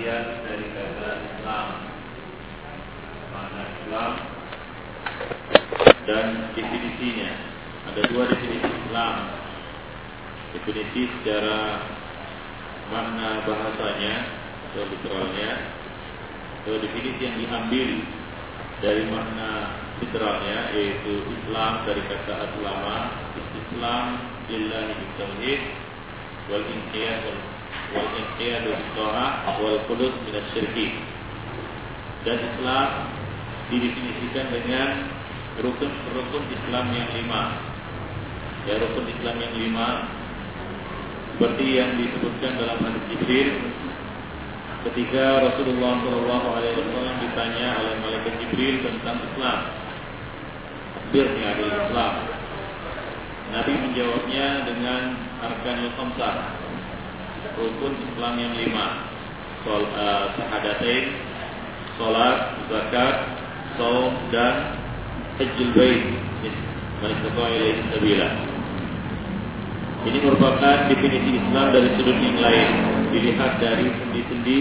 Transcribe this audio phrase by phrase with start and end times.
[0.00, 1.66] bagian dari kata Islam.
[3.36, 4.12] Makna Islam
[6.08, 6.26] dan
[6.56, 7.30] definisinya.
[7.92, 9.14] Ada dua definisi Islam.
[10.56, 11.84] Definisi secara
[12.88, 14.14] makna bahasanya
[14.72, 15.50] atau literalnya
[16.64, 17.88] atau definisi yang diambil
[18.80, 19.50] dari makna
[20.00, 24.04] literalnya yaitu Islam dari kata aslama Islam
[24.48, 25.62] lillahi bitauhid
[26.48, 27.49] wal inqiyad wal
[32.20, 32.88] dan Islam
[33.72, 34.88] didefinisikan dengan
[35.60, 37.42] rukun-rukun Islam yang lima.
[38.68, 39.88] Ya rukun Islam yang lima
[41.40, 43.48] seperti yang disebutkan dalam hadis Jibril.
[44.80, 49.58] Ketika Rasulullah Shallallahu Alaihi Wasallam ditanya oleh malaikat Jibril tentang Islam,
[51.12, 52.12] birni ada Islam.
[53.50, 55.02] Nabi menjawabnya dengan
[55.42, 56.59] arkanul khamsah,
[57.56, 58.86] rukun Islam yang lima,
[59.60, 61.04] Sol, uh, sahadatain,
[62.00, 62.36] salat,
[62.72, 63.14] zakat,
[63.76, 64.80] saum dan
[65.36, 66.00] hajjul bait.
[70.00, 72.68] Ini merupakan definisi Islam dari sudut yang lain.
[73.12, 74.60] Dilihat dari sendi-sendi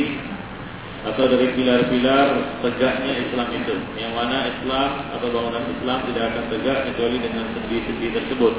[1.07, 3.75] atau dari pilar-pilar tegaknya Islam itu.
[3.95, 8.53] Yang mana Islam atau bangunan Islam tidak akan tegak kecuali dengan sendi-sendi tersebut,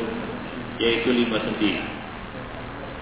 [0.81, 2.00] yaitu lima sendi.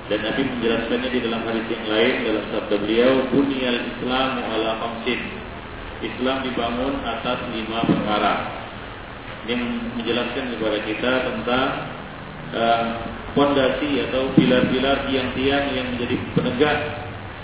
[0.08, 5.20] Dan Nabi menjelaskannya di dalam hadis yang lain dalam sabda beliau, "Bunyal Islam ala khamsin."
[6.00, 8.34] Islam dibangun atas lima perkara.
[9.44, 9.54] Ini
[10.00, 11.68] menjelaskan kepada kita tentang
[12.54, 12.84] uh,
[13.36, 16.78] fondasi atau pilar-pilar tiang-tiang yang menjadi penegak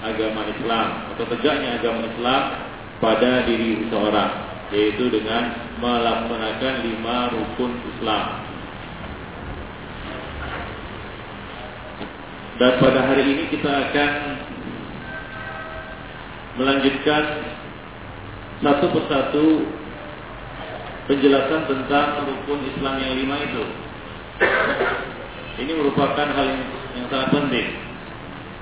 [0.05, 2.43] agama Islam atau tegaknya agama Islam
[3.01, 4.33] pada diri seseorang
[4.73, 8.25] yaitu dengan melaksanakan lima rukun Islam.
[12.55, 14.11] Dan pada hari ini kita akan
[16.55, 17.23] melanjutkan
[18.63, 19.47] satu persatu
[21.11, 23.65] penjelasan tentang rukun Islam yang lima itu.
[25.55, 26.63] Ini merupakan hal yang,
[26.95, 27.69] yang sangat penting.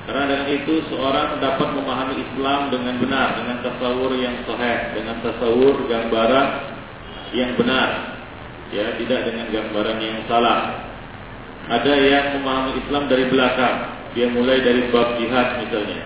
[0.03, 5.87] Karena dengan itu seorang dapat memahami Islam dengan benar, dengan tasawur yang sahih, dengan tasawur
[5.87, 6.49] gambaran
[7.37, 8.19] yang benar.
[8.73, 10.92] Ya, tidak dengan gambaran yang salah.
[11.73, 13.77] Ada yang memahami Islam dari belakang.
[14.13, 16.05] Dia mulai dari bab jihad misalnya.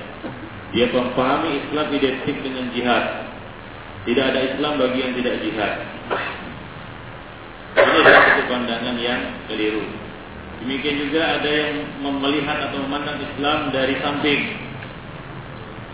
[0.70, 3.04] Dia memahami Islam identik dengan jihad.
[4.06, 5.72] Tidak ada Islam bagi yang tidak jihad.
[7.74, 9.82] Ini adalah satu pandangan yang keliru.
[10.62, 14.42] Demikian juga ada yang melihat atau memandang Islam dari samping,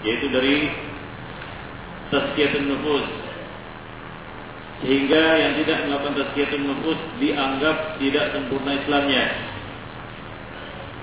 [0.05, 0.69] yaitu dari
[2.13, 3.07] tazkiyatun nufus.
[4.85, 9.52] Sehingga yang tidak melakukan tazkiyatun nufus dianggap tidak sempurna Islamnya.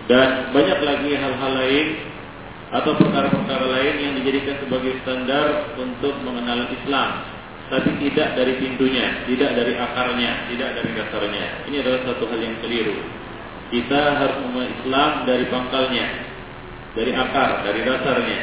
[0.10, 1.88] Dan banyak lagi hal-hal lain
[2.70, 7.40] atau perkara-perkara lain yang dijadikan sebagai standar untuk mengenal Islam
[7.70, 11.46] tapi tidak dari pintunya, tidak dari akarnya, tidak dari dasarnya.
[11.70, 12.98] Ini adalah satu hal yang keliru.
[13.70, 16.06] Kita harus memulai Islam dari pangkalnya,
[16.98, 18.42] dari akar, dari dasarnya.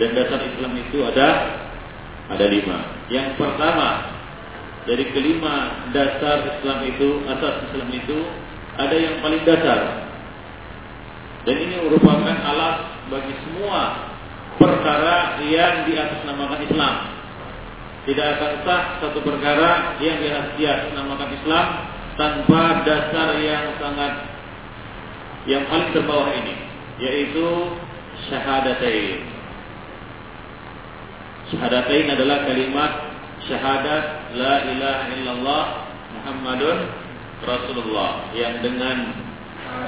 [0.00, 1.28] Dan dasar Islam itu ada
[2.32, 2.78] ada lima.
[3.12, 3.88] Yang pertama
[4.88, 8.18] dari kelima dasar Islam itu, asas Islam itu
[8.80, 10.05] ada yang paling dasar.
[11.46, 14.10] Dan ini merupakan alat bagi semua
[14.58, 16.94] perkara yang diatasnamakan Islam.
[18.06, 20.18] Tidak akan sah satu perkara yang
[20.58, 21.66] diatasnamakan Islam
[22.18, 24.12] tanpa dasar yang sangat
[25.46, 26.54] yang paling terbawah ini
[26.98, 27.46] yaitu
[28.26, 29.22] syahadatain.
[31.54, 32.92] Syahadatain adalah kalimat
[33.46, 35.64] syahadat la ilaha illallah
[36.18, 36.78] Muhammadun
[37.46, 39.25] Rasulullah yang dengan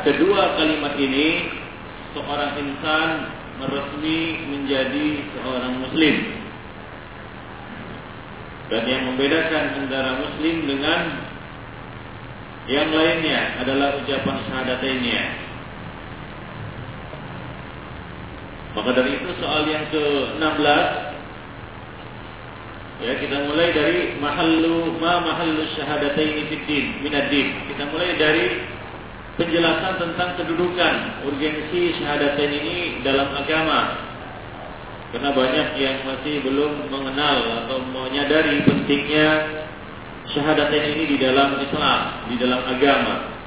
[0.04, 1.48] kedua kalimat ini
[2.16, 3.08] seorang insan
[3.58, 6.14] meresmi menjadi seorang muslim.
[8.68, 11.00] Dan yang membedakan antara muslim dengan
[12.68, 15.22] yang lainnya adalah ucapan syahadatainnya.
[18.76, 20.84] Maka dari itu soal yang ke-16
[22.98, 26.86] ya kita mulai dari mahallu ma mahallu syahadataini fid din
[27.32, 27.48] din.
[27.72, 28.46] Kita mulai dari
[29.38, 30.94] penjelasan tentang kedudukan
[31.24, 34.10] urgensi syahadatain ini dalam agama.
[35.08, 39.28] Karena banyak yang masih belum mengenal atau menyadari pentingnya
[40.28, 43.38] syahadatain ini di dalam Islam, di dalam agama.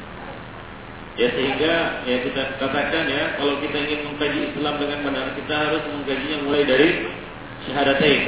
[1.19, 5.83] Ya sehingga ya kita katakan ya kalau kita ingin mengkaji Islam dengan benar kita harus
[5.91, 6.89] mengkajinya mulai dari
[7.67, 8.21] syahadatain.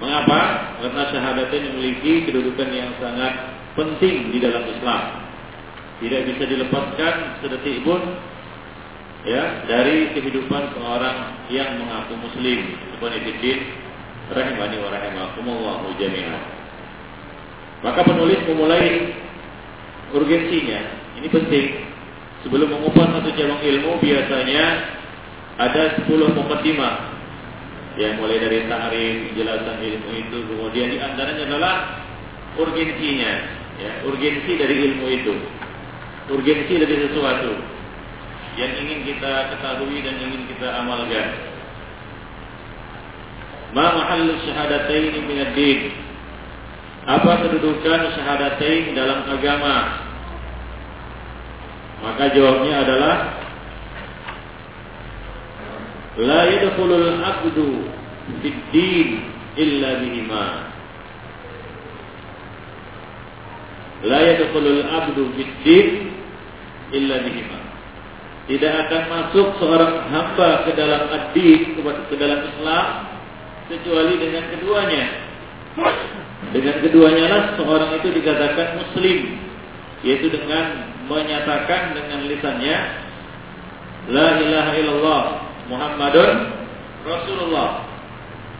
[0.00, 0.40] Mengapa?
[0.80, 5.29] Karena syahadatain memiliki kedudukan yang sangat penting di dalam Islam.
[6.00, 7.14] Tidak bisa dilepaskan
[7.44, 8.00] sedetik pun
[9.28, 12.58] ya dari kehidupan seorang yang mengaku muslim.
[12.96, 13.12] Ibn
[14.30, 16.42] rahimani wa rahimakumullah jami'an.
[17.80, 19.12] Maka penulis memulai
[20.12, 20.80] urgensinya.
[21.20, 21.68] Ini penting.
[22.40, 24.64] Sebelum mengupas satu cabang ilmu biasanya
[25.60, 26.94] ada 10 mukaddimah
[28.00, 31.74] yang mulai dari ta'rif, penjelasan ilmu itu, kemudian di antaranya adalah
[32.56, 33.32] urgensinya,
[33.76, 35.34] ya, urgensi dari ilmu itu.
[36.30, 37.52] Urgensi dari sesuatu
[38.54, 41.26] yang ingin kita ketahui dan ingin kita amalkan.
[43.74, 45.94] Ma mahallu syahadatain min ad-din?
[47.06, 50.06] Apa kedudukan syahadatain dalam agama?
[52.00, 53.16] Maka jawabnya adalah
[56.20, 57.86] La yadkhulul abdu
[58.42, 59.24] fid din
[59.56, 60.46] illa bihima.
[64.04, 66.09] La yadkhulul abdu fid din
[66.94, 67.58] illa bihima.
[68.50, 72.86] Tidak akan masuk seorang hamba ke dalam ad-din, ke dalam Islam
[73.70, 75.04] kecuali dengan keduanya.
[76.50, 79.18] Dengan keduanya lah seorang itu dikatakan muslim,
[80.02, 82.78] yaitu dengan menyatakan dengan lisannya
[84.10, 85.22] la ilaha illallah
[85.66, 86.34] Muhammadun
[87.06, 87.86] Rasulullah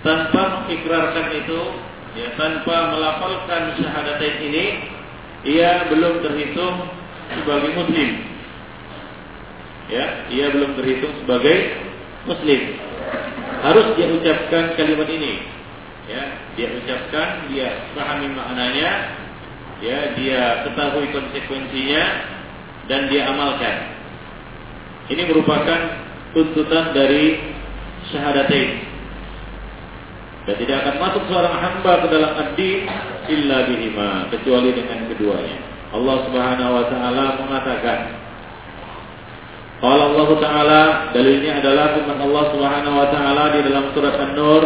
[0.02, 1.60] tanpa mengikrarkan itu
[2.18, 4.66] ya tanpa melafalkan syahadatain ini
[5.46, 6.99] ia belum terhitung
[7.38, 8.08] sebagai muslim
[9.90, 11.56] ya ia belum terhitung sebagai
[12.26, 12.60] muslim
[13.60, 15.46] harus dia ucapkan kalimat ini
[16.10, 16.22] ya
[16.58, 18.90] dia ucapkan dia pahami maknanya
[19.80, 22.04] ya dia ketahui konsekuensinya
[22.90, 24.00] dan dia amalkan
[25.10, 25.80] ini merupakan
[26.30, 27.34] tuntutan dari
[28.14, 28.86] syahadatain.
[30.46, 32.86] Dan tidak akan masuk seorang hamba ke dalam ad-din
[33.28, 35.58] illa bihima kecuali dengan keduanya.
[35.90, 37.98] Allah Subhanahu wa taala mengatakan
[39.80, 40.82] Qala Allah taala
[41.16, 44.62] dalilnya adalah firman Allah Subhanahu wa taala di dalam surat An-Nur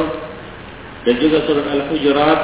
[1.04, 2.40] dan juga surat Al-Hujurat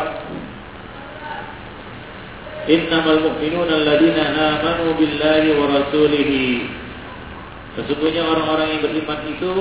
[2.71, 6.47] Innamal mu'minuna alladziina aamanu billahi wa rasulihi
[7.75, 9.55] Sesungguhnya orang-orang yang beriman itu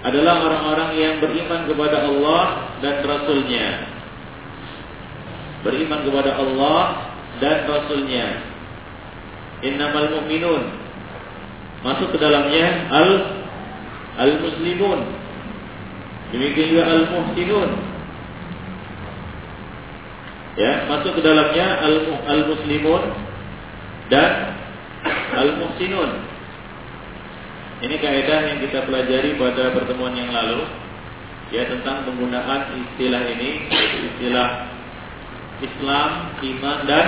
[0.00, 2.44] adalah orang-orang yang beriman kepada Allah
[2.80, 3.68] dan Rasulnya.
[5.60, 7.09] Beriman kepada Allah
[7.40, 8.26] dan Rasulnya.
[9.60, 10.62] Innamal mu'minun.
[11.84, 13.08] Masuk ke dalamnya al
[14.20, 15.00] al muslimun.
[16.30, 17.70] Demikian juga al muhsinun.
[20.60, 21.94] Ya, masuk ke dalamnya al
[22.28, 23.02] al muslimun
[24.12, 24.60] dan
[25.30, 26.10] Al-Muhsinun.
[27.80, 30.68] Ini kaidah yang kita pelajari pada pertemuan yang lalu
[31.48, 33.64] ya tentang penggunaan istilah ini
[34.12, 34.69] istilah
[35.60, 36.10] Islam,
[36.40, 37.06] iman dan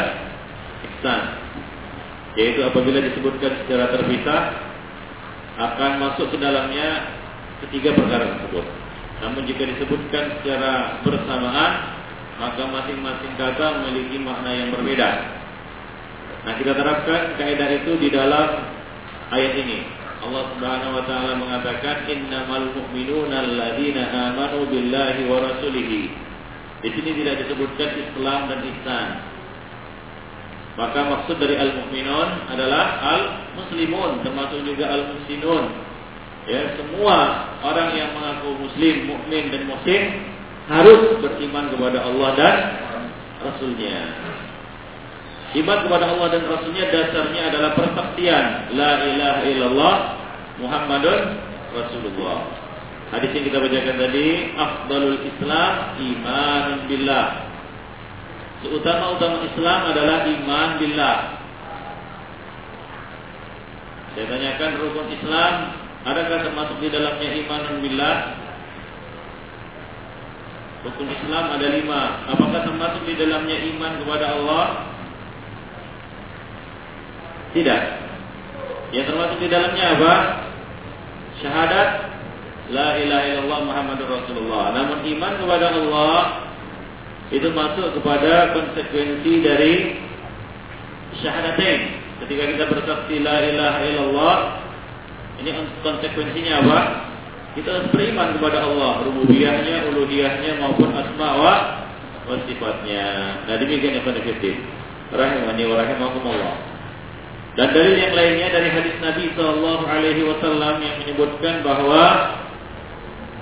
[0.89, 1.23] ihsan.
[2.37, 4.43] Yaitu apabila disebutkan secara terpisah
[5.61, 7.13] akan masuk ke dalamnya
[7.69, 8.65] ketiga perkara tersebut.
[9.21, 11.73] Namun jika disebutkan secara bersamaan
[12.41, 15.11] maka masing-masing kata memiliki makna yang berbeda.
[16.43, 18.67] Nah kita terapkan kaidah itu di dalam
[19.31, 19.87] ayat ini.
[20.23, 26.22] Allah Subhanahu wa taala mengatakan innamal mu'minuna alladzina amanu billahi wa rasulihi.
[26.83, 29.09] Di sini tidak disebutkan Islam dan ihsan.
[30.75, 35.65] Maka maksud dari al-mu'minun adalah al-muslimun termasuk juga al-muslimun.
[36.51, 40.03] Ya, semua orang yang mengaku muslim, mukmin dan muhsin
[40.67, 42.57] harus beriman kepada Allah dan
[43.47, 43.99] Rasulnya.
[45.53, 49.95] Iman kepada Allah dan Rasulnya dasarnya adalah persaksian La ilaha illallah
[50.59, 51.21] Muhammadun
[51.77, 52.62] Rasulullah
[53.13, 57.27] Hadis yang kita bacakan tadi Afdalul Islam Iman billah.
[58.65, 61.19] Seutama-utama Islam adalah iman billah.
[64.17, 65.55] Saya tanyakan rukun Islam
[66.03, 68.17] Adakah termasuk di dalamnya iman billah?
[70.83, 72.27] Rukun Islam ada lima.
[72.27, 74.67] Apakah termasuk di dalamnya iman kepada Allah?
[77.55, 77.83] Tidak.
[78.91, 80.15] Yang termasuk di dalamnya apa?
[81.39, 81.89] Syahadat
[82.71, 84.71] La ilaha illallah Muhammadur Rasulullah.
[84.71, 86.19] Namun iman kepada Allah
[87.33, 89.75] itu masuk kepada konsekuensi dari
[91.19, 91.81] syahadatain.
[92.23, 94.37] Ketika kita bersaksi la ilaha illallah,
[95.43, 95.51] ini
[95.83, 96.79] konsekuensinya apa?
[97.53, 101.55] Kita harus beriman kepada Allah, rububiyahnya, uluhiyahnya maupun asma wa,
[102.47, 103.05] sifatnya.
[103.45, 104.63] Nah demikian yang penting.
[105.13, 106.55] Rahimani wa rahimakumullah.
[107.53, 112.05] Dan dalil yang lainnya dari hadis Nabi Shallallahu Alaihi Wasallam yang menyebutkan bahwa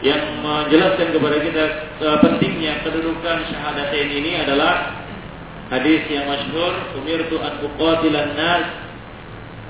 [0.00, 1.64] yang menjelaskan kepada kita
[2.00, 5.04] uh, pentingnya kedudukan syahadatain ini adalah
[5.68, 8.64] hadis yang masyhur umirtu an uqatilan nas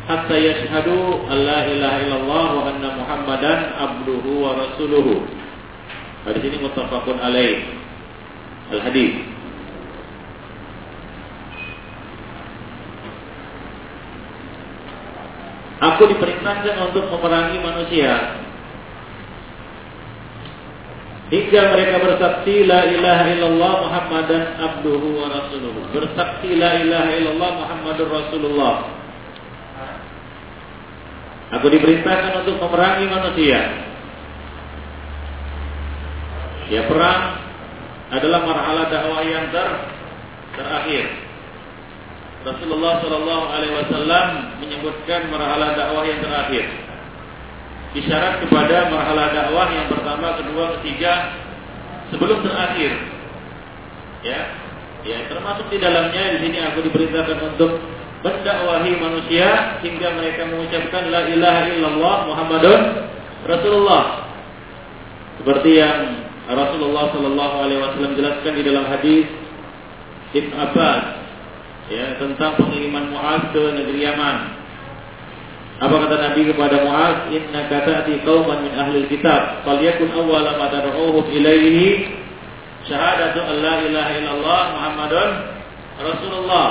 [0.07, 5.27] hatta yashhadu la ilaha illallah wa anna Muhammadan abduhu wa rasuluhu.
[6.27, 7.67] Hadis ini muttafaqun alaih.
[8.71, 9.15] Al hadis.
[15.81, 18.37] Aku diperintahkan untuk memerangi manusia
[21.31, 25.81] hingga mereka bersaksi la ilaha illallah Muhammadan abduhu wa rasuluhu.
[25.95, 28.75] Bersaksi la ilaha illallah Muhammadur Rasulullah.
[31.51, 33.61] Aku diperintahkan untuk memerangi manusia.
[36.71, 37.43] Ya perang
[38.15, 39.69] adalah marhalah dakwah yang ter
[40.55, 41.07] terakhir.
[42.41, 44.27] Rasulullah Shallallahu Alaihi Wasallam
[44.63, 46.90] menyebutkan marhalah dakwah yang terakhir.
[47.91, 51.35] Isyarat kepada marhalah dakwah yang pertama, kedua, ketiga
[52.15, 52.93] sebelum terakhir.
[54.23, 54.41] Ya,
[55.03, 57.83] ya termasuk di dalamnya di sini aku diperintahkan untuk
[58.21, 62.81] mendakwahi manusia hingga mereka mengucapkan la ilaha illallah Muhammadun
[63.49, 64.05] Rasulullah.
[65.41, 69.25] Seperti yang Rasulullah Shallallahu Alaihi Wasallam jelaskan di dalam hadis
[70.37, 71.03] Ibn Abbas
[71.91, 74.60] ya tentang pengiriman Muaz ke negeri Yaman.
[75.81, 77.33] Apa kata Nabi kepada Muaz?
[77.33, 82.21] Inna kata'ati qauman min ahli kitab, falyakun awwala ma tad'uhum ilaihi
[82.85, 85.31] syahadatu an la ilaha illallah Muhammadun
[86.05, 86.69] Rasulullah.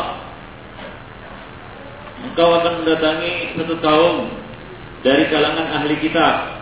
[2.21, 4.29] Engkau akan mendatangi satu kaum
[5.01, 6.61] dari kalangan ahli kitab.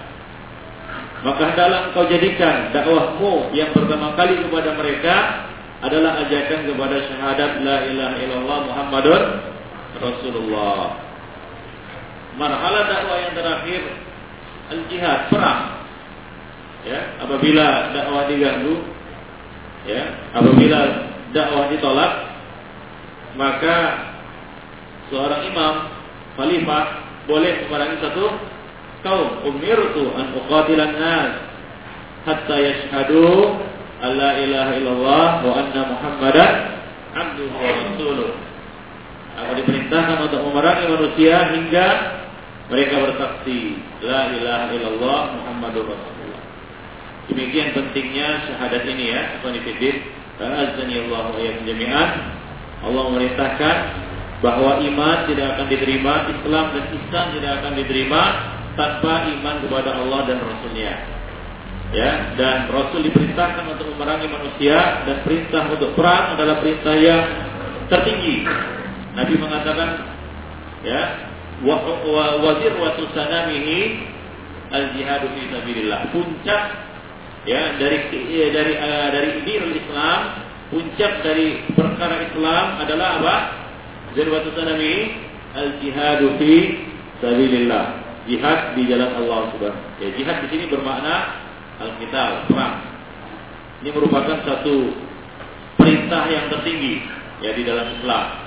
[1.27, 5.15] Maka hendaklah engkau jadikan dakwahmu yang pertama kali kepada mereka
[5.83, 9.21] adalah ajakan kepada syahadat la ilaha illallah Muhammadur
[9.99, 11.06] Rasulullah.
[12.37, 13.81] Marhalah dakwah yang terakhir
[14.69, 15.61] al-jihad, perang.
[16.85, 18.85] Ya, apabila dakwah diganggu,
[19.89, 20.79] ya, apabila
[21.33, 22.11] dakwah ditolak,
[23.35, 23.77] maka
[25.09, 25.73] seorang imam,
[26.37, 26.83] khalifah
[27.25, 28.25] boleh memerangi satu
[29.01, 29.43] kaum.
[29.49, 31.31] Umirtu an uqatilan nas
[32.23, 33.57] hatta yashhadu
[33.97, 36.53] alla ilaha illallah wa anna muhammadan
[37.17, 38.31] abduhu wa rasuluh.
[39.37, 41.87] Aku diperintahkan untuk memerangi manusia hingga
[42.67, 46.41] mereka bersaksi la ilaha illallah muhammadur rasulullah.
[47.31, 50.15] Demikian pentingnya syahadat ini ya, Ikhwanifidin.
[50.37, 51.33] Azani Allah
[51.65, 52.09] jami'an.
[52.85, 53.77] Allah memerintahkan
[54.45, 58.21] bahwa iman tidak akan diterima, Islam dan Islam tidak akan diterima
[58.77, 61.17] tanpa iman kepada Allah dan Rasulnya
[61.95, 67.23] ya dan Rasul diperintahkan untuk memerangi manusia dan perintah untuk perang adalah perintah yang
[67.87, 68.43] tertinggi.
[69.15, 69.89] Nabi mengatakan
[70.83, 71.26] ya
[71.65, 73.79] wazir wa sanamihi
[74.69, 75.99] al jihadu fi sabilillah.
[76.13, 76.63] Puncak
[77.47, 80.19] ya dari ya, dari uh, dari dinul Islam,
[80.69, 83.35] puncak dari perkara Islam adalah apa?
[84.13, 84.99] Zirwatu sanamihi
[85.55, 86.53] al jihadu fi
[87.23, 87.85] sabilillah.
[88.27, 90.03] Jihad di jalan Allah Subhanahu.
[90.03, 91.47] Ya, jihad di sini bermakna
[91.77, 92.75] Alkitab perang.
[93.85, 94.91] Ini merupakan satu
[95.77, 97.05] perintah yang tertinggi
[97.45, 98.46] ya di dalam Islam.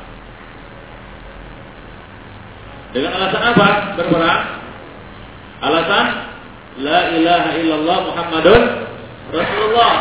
[2.91, 4.43] Dengan alasan apa berperang?
[5.61, 6.07] Alasan
[6.81, 8.63] la ilaha illallah Muhammadun
[9.31, 9.95] Rasulullah.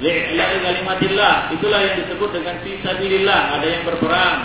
[0.00, 1.52] Li'ila'i kalimatillah.
[1.52, 3.40] Itulah yang disebut dengan fisabilillah.
[3.60, 4.38] Ada yang berperang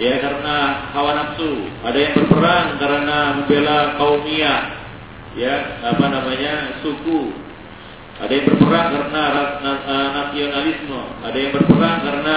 [0.00, 0.56] ya karena
[0.96, 4.54] hawa nafsu, ada yang berperang karena membela kaumnya,
[5.36, 7.32] ya apa namanya suku
[8.20, 9.22] ada yang berperang karena
[9.64, 12.36] eh, nasionalisme ada yang berperang karena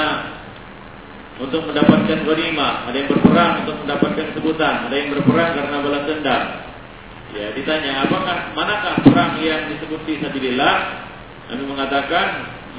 [1.35, 6.43] untuk mendapatkan ghanimah ada yang berperang untuk mendapatkan sebutan ada yang berperang karena balas dendam.
[7.35, 10.75] Ya ditanya apakah manakah perang yang disebut fi sabilillah?
[11.51, 12.27] Nabi mengatakan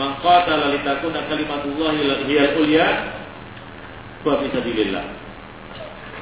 [0.00, 1.92] man qatala litakuna kalimatullah
[2.24, 2.92] hiyal
[4.24, 5.04] fa fi sabilillah.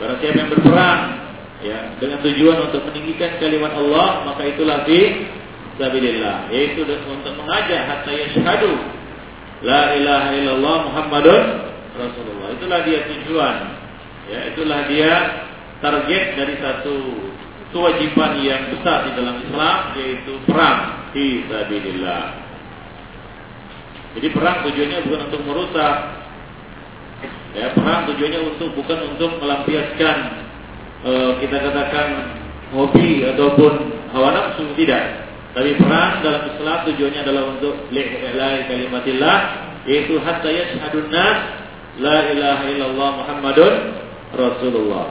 [0.03, 1.00] Barang siapa yang berperang
[1.62, 5.31] ya dengan tujuan untuk meninggikan kalimat Allah maka itulah fi
[5.79, 6.50] sabilillah.
[6.50, 8.75] Yaitu untuk mengajak hatta yashhadu
[9.62, 11.63] la ilaha illallah Muhammadun
[11.95, 12.49] Rasulullah.
[12.59, 13.57] Itulah dia tujuan.
[14.29, 15.13] Ya itulah dia
[15.79, 16.97] target dari satu
[17.71, 22.25] kewajiban yang besar di dalam Islam yaitu perang fi sabilillah.
[24.15, 25.95] Jadi perang tujuannya bukan untuk merusak.
[27.55, 30.45] Ya perang tujuannya untuk bukan untuk melampiaskan
[31.05, 32.09] Eh, kita katakan
[32.73, 35.29] hobi ataupun hawa nafsu tidak.
[35.53, 39.39] Tapi perang dalam Islam tujuannya adalah untuk la kalimatillah
[39.85, 41.63] yaitu hatta yashhadun nas
[42.01, 43.75] la ilaha illallah Muhammadun
[44.35, 45.07] Rasulullah.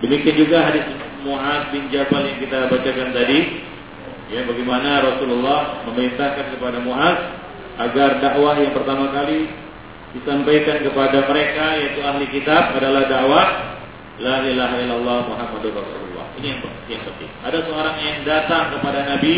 [0.00, 0.84] Demikian juga hadis
[1.24, 3.64] Muaz bin Jabal yang kita bacakan tadi
[4.28, 7.18] ya bagaimana Rasulullah memerintahkan kepada Muaz
[7.80, 9.48] agar dakwah yang pertama kali
[10.14, 13.46] disampaikan kepada mereka yaitu ahli kitab adalah dakwah
[14.14, 16.30] La ilaha illallah Muhammadur Rasulullah.
[16.38, 17.30] Ini yang, yang penting.
[17.42, 19.34] Ada seorang yang datang kepada Nabi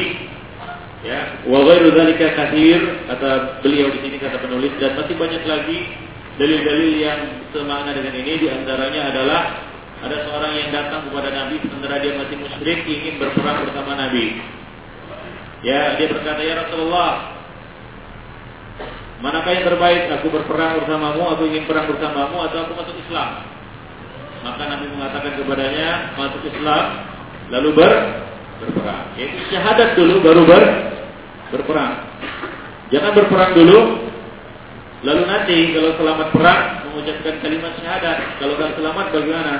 [1.04, 5.78] ya wa ghairu dzalika katsir kata beliau di sini kata penulis dan masih banyak lagi
[6.36, 7.20] dalil-dalil yang
[7.52, 9.42] semakna dengan ini di antaranya adalah
[9.96, 14.36] ada seorang yang datang kepada Nabi sementara dia masih musyrik ingin berperang bersama Nabi.
[15.64, 17.32] Ya, dia berkata, "Ya Rasulullah,
[19.24, 20.12] manakah yang terbaik?
[20.20, 23.40] Aku berperang bersamamu, aku ingin perang bersamamu atau aku masuk Islam?"
[24.44, 25.88] Maka Nabi mengatakan kepadanya,
[26.20, 26.84] "Masuk Islam,
[27.48, 27.92] lalu ber
[28.62, 30.62] berperang." Yaitu syahadat dulu baru ber
[31.54, 31.94] berperang.
[32.94, 33.78] Jangan berperang dulu,
[35.02, 38.18] lalu nanti kalau selamat perang mengucapkan kalimat syahadat.
[38.38, 39.54] Kalau tidak selamat bagaimana?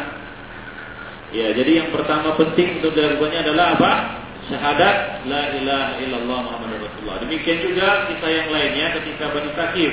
[1.35, 3.93] Ya, jadi yang pertama penting untuk dilakukannya adalah apa?
[4.47, 7.19] Syahadat la ilaha illallah Muhammadur Rasulullah.
[7.27, 9.93] Demikian juga kisah yang lainnya ketika Bani Sakim.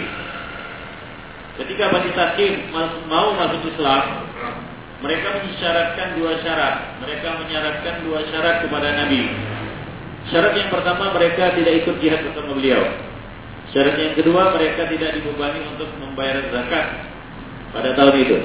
[1.57, 2.53] Ketika Bani Sakim
[3.09, 4.29] mau masuk Islam,
[5.03, 6.95] mereka mensyaratkan dua syarat.
[7.03, 9.27] Mereka menyaratkan dua syarat kepada Nabi.
[10.31, 12.79] Syarat yang pertama mereka tidak ikut jihad bersama beliau.
[13.75, 17.03] Syarat yang kedua mereka tidak dibebani untuk membayar zakat
[17.75, 18.37] pada tahun itu.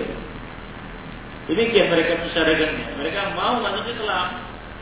[1.47, 2.87] Demikian mereka mensyaratkannya.
[3.07, 4.27] Mereka mau masuk Islam,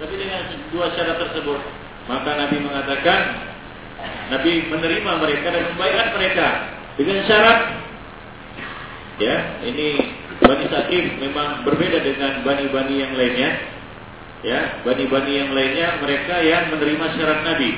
[0.00, 1.60] tapi dengan dua syarat tersebut.
[2.08, 3.20] Maka Nabi mengatakan,
[4.32, 6.48] Nabi menerima mereka dan membayar mereka
[6.96, 7.58] dengan syarat.
[9.20, 13.50] Ya, ini Bani Sakif memang berbeda dengan bani-bani yang lainnya.
[14.44, 17.70] Ya, bani-bani yang lainnya mereka yang menerima syarat Nabi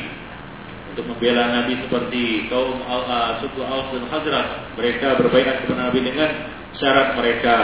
[0.99, 4.47] untuk membela Nabi seperti kaum uh, suku Aus dan Hazrat.
[4.75, 6.31] Mereka berbaikat kepada Nabi dengan
[6.75, 7.57] syarat mereka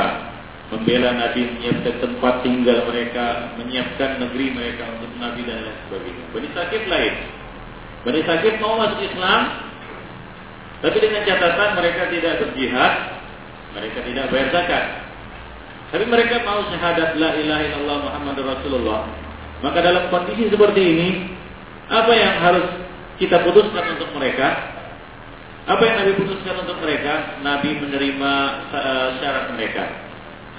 [0.70, 6.24] membela Nabi, menyiapkan tempat tinggal mereka, menyiapkan negeri mereka untuk Nabi dan lain sebagainya.
[6.30, 7.14] Bani Sakif lain.
[8.06, 9.40] Bani Sakif mau masuk Islam,
[10.78, 12.92] tapi dengan catatan mereka tidak berjihad,
[13.74, 14.84] mereka tidak bayar zakat.
[15.94, 19.06] Tapi mereka mau syahadat la ilaha illallah Muhammadur Rasulullah.
[19.62, 21.08] Maka dalam kondisi seperti ini,
[21.86, 22.66] apa yang harus
[23.22, 24.74] kita putuskan untuk mereka?
[25.64, 27.40] Apa yang Nabi putuskan untuk mereka?
[27.40, 28.32] Nabi menerima
[28.74, 29.84] uh, syarat mereka.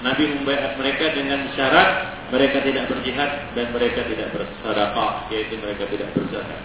[0.02, 6.08] Nabi membayar mereka dengan syarat mereka tidak berjihad dan mereka tidak bersedekah, yaitu mereka tidak
[6.10, 6.60] berzakat.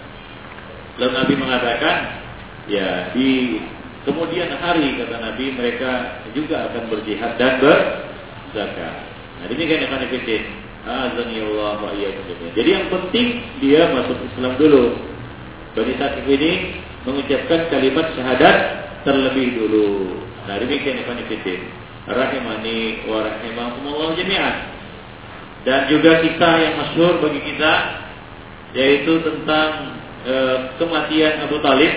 [0.98, 1.96] Lalu Nabi mengatakan,
[2.66, 3.62] ya di
[4.08, 8.96] kemudian hari kata Nabi mereka juga akan berjihad dan berzakat.
[9.42, 10.42] Nah ini kan yang fikir.
[10.82, 11.94] Azani Allah wa
[12.58, 13.28] Jadi yang penting
[13.62, 14.98] dia masuk Islam dulu.
[15.78, 18.58] Bani Sakif ini mengucapkan kalimat syahadat
[19.06, 20.18] terlebih dulu.
[20.50, 21.62] Nah demikian yang fikir
[22.10, 24.56] rahimani wa rahimakumullah jami'an.
[25.62, 27.74] Dan juga kisah yang masyhur bagi kita
[28.74, 29.94] yaitu tentang
[30.26, 30.36] e,
[30.82, 31.94] kematian Abu Talib.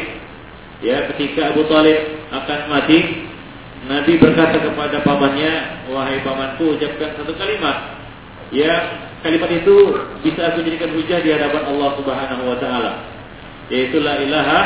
[0.85, 1.97] Ya, ketika Abu Talib
[2.29, 3.25] akan mati,
[3.89, 7.97] Nabi berkata kepada pamannya, "Wahai pamanku, ucapkan satu kalimat."
[8.53, 12.93] Ya, kalimat itu bisa aku jadikan hujah di hadapan Allah Subhanahu wa taala.
[13.73, 14.61] Yaitu la ilaha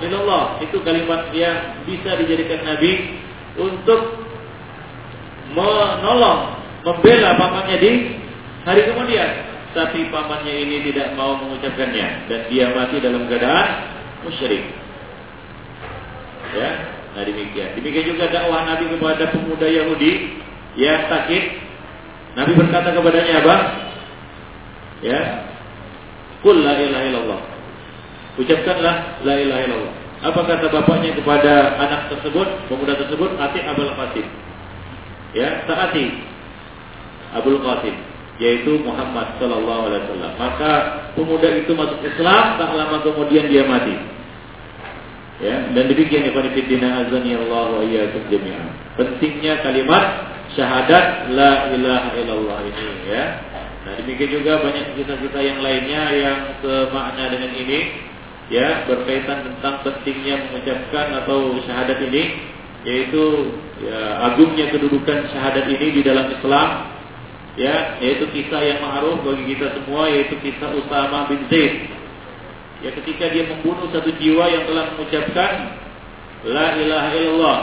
[0.00, 0.64] illallah.
[0.64, 3.20] Itu kalimat yang bisa dijadikan Nabi
[3.60, 4.16] untuk
[5.52, 6.56] menolong,
[6.88, 7.90] membela pamannya di
[8.64, 9.30] hari kemudian.
[9.76, 13.68] Tapi pamannya ini tidak mau mengucapkannya dan dia mati dalam keadaan
[14.24, 14.89] musyrik.
[16.56, 16.70] Ya,
[17.14, 17.78] nah demikian.
[17.78, 20.40] Demikian juga dakwah Nabi kepada pemuda Yahudi
[20.78, 21.44] yang sakit.
[22.38, 23.56] Nabi berkata kepadanya apa?
[25.00, 25.20] Ya,
[26.40, 27.40] Kul la ilaha illallah.
[28.40, 29.94] Ucapkanlah la ilaha illallah.
[30.20, 33.40] Apa kata bapaknya kepada anak tersebut, pemuda tersebut?
[33.40, 34.28] Ati abal qasim
[35.36, 36.06] ya taati
[37.30, 37.94] Abdul Qasim
[38.40, 40.32] yaitu Muhammad Sallallahu Alaihi Wasallam.
[40.40, 40.72] Maka
[41.12, 43.92] pemuda itu masuk Islam, tak lama kemudian dia mati.
[45.40, 48.76] Ya, dan demikian ya Fidina azani Allah wa iyyakum jami'an.
[49.00, 50.04] Pentingnya kalimat
[50.52, 53.24] syahadat la ilaha illallah ini ya.
[53.80, 57.80] Nah, demikian juga banyak kisah-kisah yang lainnya yang semakna dengan ini
[58.52, 62.22] ya berkaitan tentang pentingnya mengucapkan atau syahadat ini
[62.84, 66.68] yaitu ya, agungnya kedudukan syahadat ini di dalam Islam
[67.56, 71.99] ya yaitu kisah yang ma'ruf bagi kita semua yaitu kisah Usama bin Zaid
[72.80, 75.52] ya ketika dia membunuh satu jiwa yang telah mengucapkan
[76.48, 77.60] la ilaha illallah.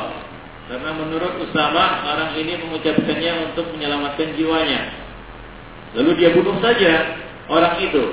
[0.67, 4.91] Karena menurut Usama orang ini mengucapkannya untuk menyelamatkan jiwanya.
[5.95, 8.03] Lalu dia bunuh saja orang itu.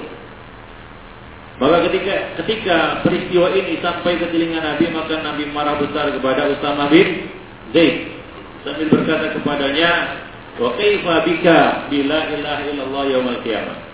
[1.58, 6.90] Maka ketika ketika peristiwa ini sampai ke telinga Nabi, maka Nabi marah besar kepada Usama
[6.90, 7.30] bin
[7.70, 8.10] Zaid.
[8.66, 9.90] Sambil berkata kepadanya,
[10.58, 11.58] "Wa kaifa bika
[11.90, 13.93] bila ilaha illallah qiyamah?"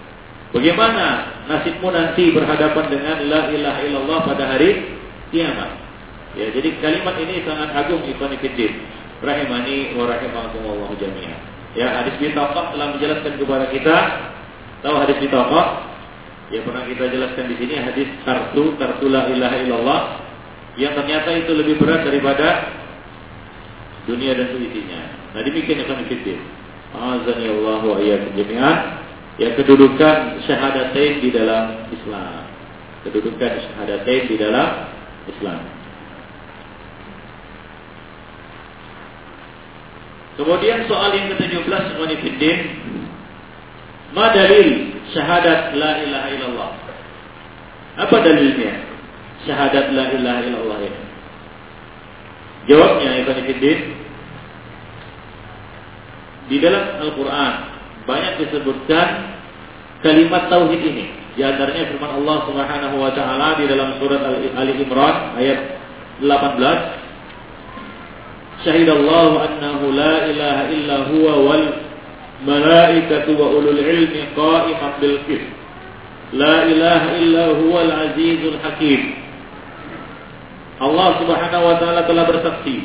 [0.51, 1.07] Bagaimana
[1.47, 4.99] nasibmu nanti berhadapan dengan la ilaha illallah pada hari
[5.31, 5.79] kiamat?
[6.35, 8.73] Ya, jadi kalimat ini sangat agung ikhwan fillah.
[9.21, 11.39] Rahimani wa rahimakumullah jami'an.
[11.79, 13.97] Ya, hadis bitaqah telah menjelaskan kepada kita
[14.83, 15.67] tahu hadis bitaqah?
[16.51, 20.01] Ya pernah kita jelaskan di sini hadis kartu kartu la ilaha illallah
[20.75, 22.75] yang ternyata itu lebih berat daripada
[24.11, 25.01] dunia dan seisinya.
[25.31, 26.43] Nah demikian kami fikir.
[26.91, 29.00] Allah wa iyyakum jami'an.
[29.41, 32.45] Ya kedudukan syahadatain di dalam Islam.
[33.09, 34.93] Kedudukan syahadatain di dalam
[35.25, 35.65] Islam.
[40.37, 42.59] Kemudian soal yang ke-17 Ikhwanifiddin
[44.13, 46.71] Ma dalil syahadat la ilaha illallah?
[47.97, 48.77] Apa dalilnya?
[49.49, 51.03] Syahadat la ilaha illallah ini.
[52.69, 53.79] Jawabnya Ikhwanifiddin
[56.53, 57.70] Di dalam Al-Quran
[58.11, 59.07] Banyak disebutkan
[60.03, 61.07] Kalimat Tauhid ini
[61.39, 64.19] Di antaranya firman Allah subhanahu wa ta'ala Di dalam surat
[64.59, 65.79] Ali Imran Ayat
[66.19, 67.01] 18
[68.61, 71.67] syahidallahu annahu la ilaha illa huwa wal
[72.45, 75.49] malaikatu wa ulul ilmi qa'iman bil qist.
[76.37, 79.17] La ilaha illa huwa al azizul hakim.
[80.81, 82.85] Allah Subhanahu wa taala telah bersaksi.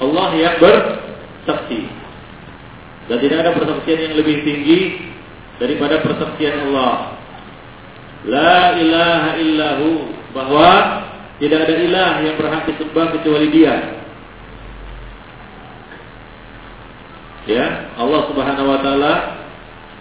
[0.00, 2.01] Allah yang bersaksi
[3.12, 4.80] dan tidak ada persaksian yang lebih tinggi
[5.60, 7.20] daripada persaksian Allah
[8.24, 9.88] la ilaha illahu
[10.32, 10.70] bahwa
[11.42, 13.74] tidak ada ilah yang berhak disembah kecuali Dia.
[17.50, 19.12] Ya, Allah Subhanahu wa taala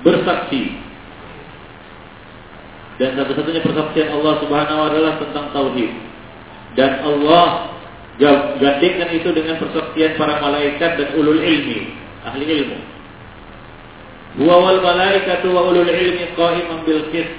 [0.06, 0.78] bersaksi.
[3.02, 5.92] Dan satu-satunya persaksian Allah Subhanahu wa taala tentang tauhid.
[6.78, 7.74] Dan Allah
[8.62, 12.78] gantikan itu dengan persaksian para malaikat dan ulul ilmi, ahli ilmu.
[14.40, 17.32] Huwa wal malaikatu wa ulul ilmi qa'iman bil qist.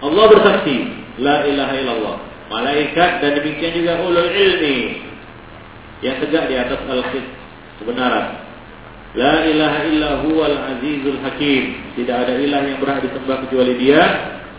[0.00, 0.76] Allah bersaksi
[1.20, 2.16] La ilaha illallah.
[2.50, 5.06] Malaikat dan demikian juga ulul ilmi
[6.00, 7.26] yang tegak di atas al-qis
[7.78, 8.40] kebenaran.
[9.14, 11.76] La ilaha illa huwal azizul hakim.
[11.96, 14.02] Tidak ada ilah yang berhak disembah kecuali dia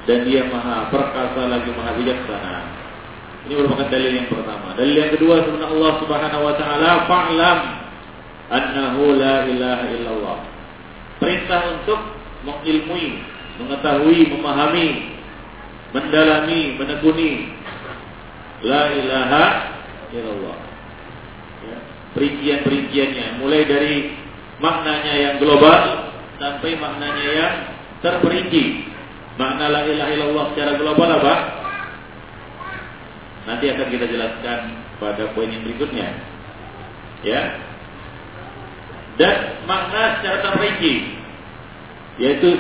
[0.06, 2.56] dan dia maha perkasa lagi maha bijaksana.
[3.50, 4.78] Ini merupakan dalil yang pertama.
[4.78, 7.58] Dalil yang kedua firman Allah Subhanahu wa taala, "Fa'lam
[8.52, 10.40] annahu la ilaha illallah."
[11.24, 12.00] Perintah untuk
[12.44, 13.24] mengilmui,
[13.62, 15.12] mengetahui, memahami
[15.92, 17.52] mendalami, menekuni
[18.64, 19.46] la ilaha
[20.16, 20.58] illallah.
[21.68, 21.78] Ya,
[22.16, 23.96] perincian-perinciannya mulai dari
[24.64, 27.56] maknanya yang global sampai maknanya yang
[28.02, 28.90] terperinci.
[29.40, 31.36] Makna la ilaha illallah secara global apa?
[33.48, 34.60] Nanti akan kita jelaskan
[35.02, 36.14] pada poin yang berikutnya.
[37.26, 37.71] Ya.
[39.20, 41.22] Dan makna secara terperinci
[42.22, 42.54] yaitu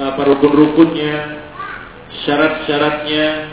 [0.00, 1.14] apa rukun-rukunnya,
[2.24, 3.52] syarat-syaratnya,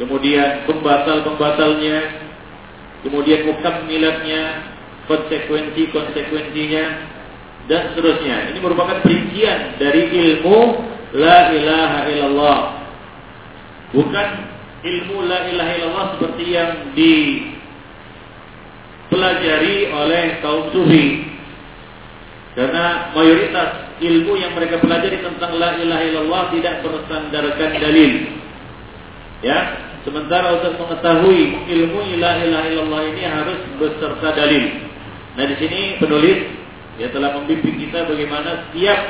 [0.00, 1.98] kemudian pembatal-pembatalnya,
[3.04, 3.44] kemudian
[3.84, 4.42] milatnya,
[5.10, 6.84] konsekuensi-konsekuensinya,
[7.68, 8.52] dan seterusnya.
[8.52, 10.58] Ini merupakan perincian dari ilmu
[11.14, 12.60] La ilaha illallah.
[13.94, 14.28] Bukan
[14.82, 16.70] ilmu La ilaha illallah seperti yang
[19.24, 21.32] dipelajari oleh kaum sufi.
[22.54, 28.12] Karena mayoritas ilmu yang mereka pelajari tentang la ilaha illallah tidak bersandarkan dalil.
[29.42, 29.58] Ya,
[30.06, 34.64] sementara untuk mengetahui ilmu la ilaha illallah ini harus beserta dalil.
[35.34, 36.46] Nah, di sini penulis
[37.02, 39.00] ya telah membimbing kita bagaimana setiap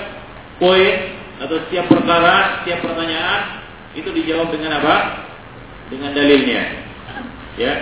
[0.57, 0.95] poin
[1.45, 3.61] atau setiap perkara, setiap pertanyaan
[3.93, 4.97] itu dijawab dengan apa?
[5.93, 6.63] Dengan dalilnya.
[7.61, 7.73] Ya,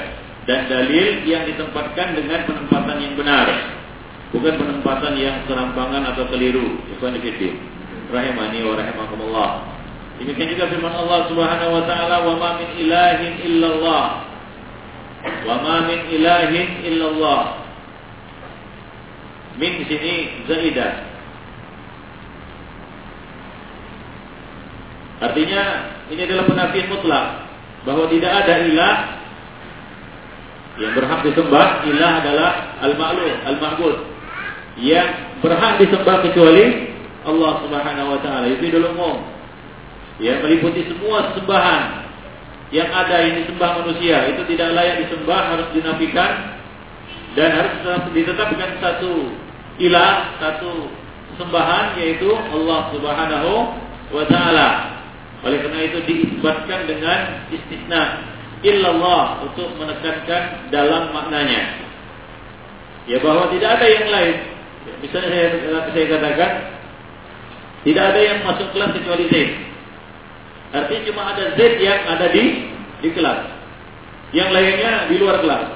[0.43, 3.47] dan dalil yang ditempatkan dengan penempatan yang benar
[4.33, 6.81] bukan penempatan yang serampangan atau keliru.
[6.97, 7.55] Ikhwan fillah.
[8.13, 9.51] Rahimani wa rahimakumullah.
[10.21, 14.05] Demikian juga firman Allah Subhanahu wa taala, "Wa ma min ilahin illallah."
[15.23, 17.43] Wa ma min ilahin illallah.
[19.57, 20.93] Min sini zaidah.
[25.23, 25.63] Artinya
[26.11, 27.27] ini adalah penafian mutlak
[27.87, 29.22] bahwa tidak ada ilah
[30.81, 31.85] yang berhak disembah.
[31.85, 33.97] Ilah adalah al-ma'lum, al-ma'bud
[34.81, 35.09] yang
[35.45, 36.95] berhak disembah kecuali
[37.29, 38.47] Allah Subhanahu wa taala.
[38.49, 39.17] Itu dulu umum.
[40.21, 41.83] Ya, meliputi semua sembahan
[42.73, 46.57] yang ada yang disembah manusia itu tidak layak disembah, harus dinafikan
[47.37, 47.73] dan harus
[48.17, 49.29] ditetapkan satu
[49.81, 50.89] ilah, satu
[51.37, 53.53] sembahan yaitu Allah Subhanahu
[54.13, 54.69] wa taala.
[55.43, 58.32] Oleh karena itu diisbatkan dengan istisna
[58.63, 61.83] illallah untuk menekankan dalam maknanya.
[63.11, 64.37] Ya bahwa tidak ada yang lain
[64.83, 65.47] Misalnya saya,
[65.95, 66.51] saya katakan
[67.83, 69.35] tidak ada yang masuk kelas kecuali Z.
[70.73, 72.45] Artinya cuma ada Z yang ada di
[73.03, 73.41] di kelas.
[74.35, 75.67] Yang lainnya di luar kelas.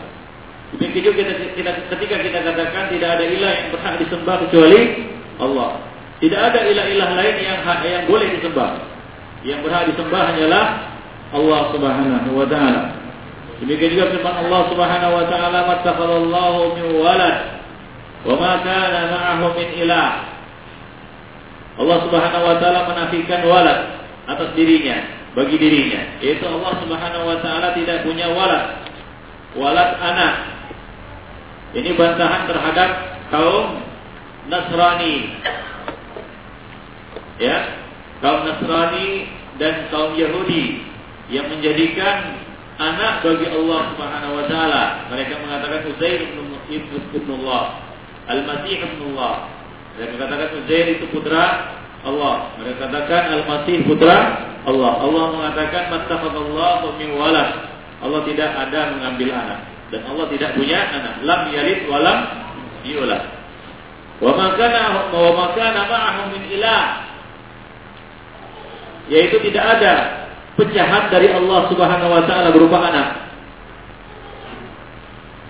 [0.74, 4.80] Demikian juga kita, kita, ketika kita katakan tidak ada ilah yang berhak disembah kecuali
[5.38, 5.70] Allah.
[6.18, 8.82] Tidak ada ilah-ilah lain yang yang boleh disembah.
[9.46, 10.66] Yang berhak disembah hanyalah
[11.36, 12.82] Allah Subhanahu wa taala.
[13.60, 17.36] Demikian juga firman Allah Subhanahu wa taala, "Mattakhadallahu min walad
[18.24, 20.10] wa ma kana ma'ahu min ilah."
[21.76, 24.96] Allah Subhanahu wa taala menafikan walad atas dirinya,
[25.36, 28.88] bagi dirinya, yaitu Allah Subhanahu wa taala tidak punya walad.
[29.56, 30.34] Walad anak.
[31.76, 32.90] Ini bantahan terhadap
[33.28, 33.84] kaum
[34.48, 35.16] Nasrani.
[37.36, 37.56] Ya,
[38.24, 39.28] kaum Nasrani
[39.60, 40.95] dan kaum Yahudi
[41.32, 42.38] yang menjadikan
[42.76, 44.82] anak bagi Allah Subhanahu wa taala.
[45.10, 47.62] Mereka mengatakan Uzair ibn Allah,
[48.30, 49.50] Al-Masih ibn Allah.
[49.96, 51.44] Mereka mengatakan Uzair itu putra
[52.04, 52.52] Allah.
[52.60, 54.16] Mereka katakan Al-Masih putra
[54.68, 54.92] Allah.
[55.02, 57.74] Allah mengatakan mattakhadallahu min walad.
[57.96, 61.14] Allah tidak ada mengambil anak dan Allah tidak punya anak.
[61.24, 62.18] Lam yalid wa lam
[62.84, 63.24] yulad.
[64.20, 66.84] Wa ma kana wa ma kana ma'ahu min ilah.
[69.06, 70.25] Yaitu tidak ada
[70.56, 73.08] pecahan dari Allah Subhanahu wa taala berupa anak.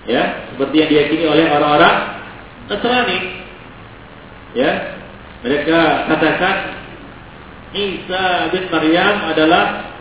[0.06, 1.96] Ya, seperti yang diyakini oleh orang-orang
[2.70, 3.18] Nasrani.
[4.54, 4.70] Ya,
[5.42, 6.56] mereka katakan
[7.74, 9.94] Isa bin Maryam adalah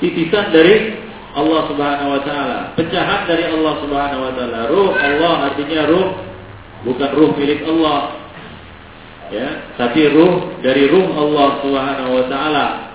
[0.00, 0.96] titisan dari
[1.30, 4.60] Allah Subhanahu wa taala, pecahan dari Allah Subhanahu wa taala.
[4.72, 6.08] Ruh Allah artinya ruh
[6.84, 8.16] bukan ruh milik Allah.
[9.30, 12.89] Ya, tapi ruh dari ruh Allah Subhanahu wa taala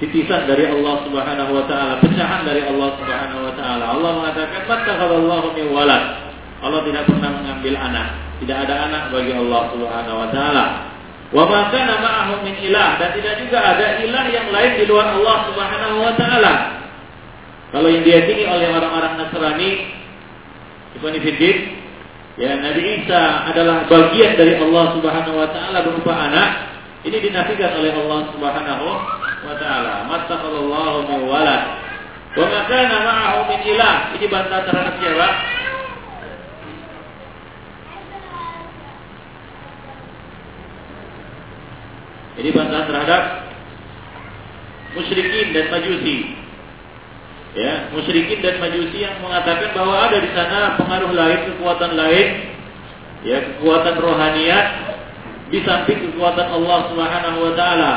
[0.00, 3.84] titisan dari Allah Subhanahu wa taala, pecahan dari Allah Subhanahu wa taala.
[3.92, 6.04] Allah mengatakan, "Mattakhadallahu min walad."
[6.60, 8.08] Allah tidak pernah mengambil anak.
[8.40, 10.64] Tidak ada anak bagi Allah Subhanahu wa taala.
[11.30, 15.14] Wa ma kana ma'ahu min ilah dan tidak juga ada ilah yang lain di luar
[15.14, 16.52] Allah Subhanahu wa taala.
[17.70, 19.70] Kalau yang diyakini oleh orang-orang Nasrani,
[20.98, 21.56] Ibn Fiddin,
[22.34, 26.50] ya Nabi Isa adalah bagian dari Allah Subhanahu wa taala berupa anak,
[27.00, 28.86] ini dinafikan oleh Allah Subhanahu
[29.48, 30.04] wa taala.
[30.04, 31.62] Mattakhadallahu min walad.
[32.36, 33.96] Wa ma kana ma'ahu min ilah.
[34.20, 35.28] Ini bantahan terhadap siapa?
[42.36, 43.22] Ini bantahan terhadap
[44.92, 46.36] musyrikin dan majusi.
[47.56, 52.28] Ya, musyrikin dan majusi yang mengatakan bahwa ada di sana pengaruh lain, kekuatan lain,
[53.26, 54.89] ya, kekuatan rohaniat
[55.50, 57.92] di samping kekuatan Allah Subhanahu wa taala.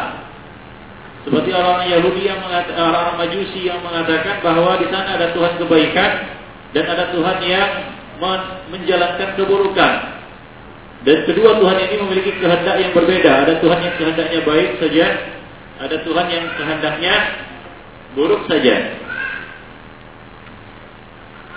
[1.24, 6.12] Seperti orang Yahudi yang mengatakan, orang Majusi yang mengatakan bahwa di sana ada Tuhan kebaikan
[6.76, 7.70] dan ada Tuhan yang
[8.68, 9.94] menjalankan keburukan.
[11.04, 13.32] Dan kedua Tuhan ini memiliki kehendak yang berbeda.
[13.48, 15.06] Ada Tuhan yang kehendaknya baik saja,
[15.80, 17.16] ada Tuhan yang kehendaknya
[18.16, 18.76] buruk saja.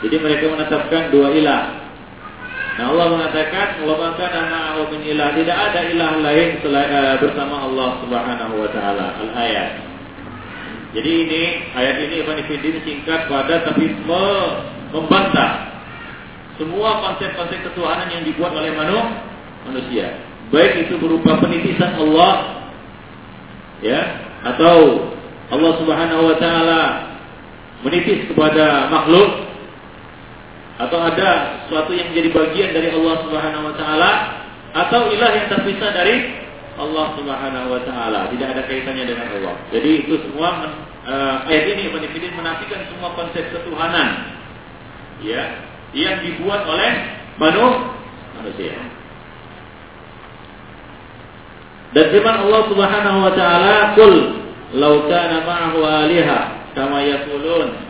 [0.05, 1.86] Jadi mereka menetapkan dua ilah.
[2.77, 7.89] Nah Allah mengatakan kana ma'ahu min ilah tidak ada ilah lain selain uh, bersama Allah
[8.05, 9.07] Subhanahu wa taala.
[9.17, 9.69] Al-ayat.
[10.93, 13.97] Jadi ini ayat ini Ibn Fiddin singkat pada tapi
[14.93, 15.73] membantah
[16.61, 20.21] semua konsep-konsep ketuhanan yang dibuat oleh manusia.
[20.53, 22.61] Baik itu berupa penitisan Allah
[23.81, 24.21] ya
[24.53, 25.11] atau
[25.49, 26.81] Allah Subhanahu wa taala
[27.85, 29.49] menitis kepada makhluk
[30.77, 34.11] atau ada sesuatu yang menjadi bagian dari Allah Subhanahu wa taala
[34.77, 36.17] atau ilah yang terpisah dari
[36.77, 39.57] Allah Subhanahu wa taala, tidak ada kaitannya dengan Allah.
[39.73, 40.69] Jadi itu semua
[41.09, 44.37] uh, ayat ini menifidin menafikan semua konsep ketuhanan
[45.25, 45.65] ya
[45.97, 46.93] yang dibuat oleh
[47.41, 48.77] manusia.
[51.97, 54.15] Dan firman Allah Subhanahu wa taala, "Qul
[54.77, 56.39] law kana ma'ahu aliha
[56.77, 57.86] kama yaqulun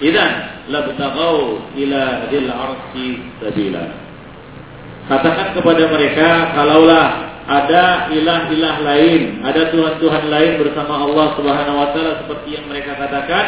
[0.00, 0.32] idan
[0.72, 3.08] labtagau ila dil arsi
[3.38, 3.84] sabila.
[5.06, 7.08] Katakan kepada mereka kalaulah
[7.50, 13.44] ada ilah-ilah lain, ada tuhan-tuhan lain bersama Allah Subhanahu wa taala seperti yang mereka katakan,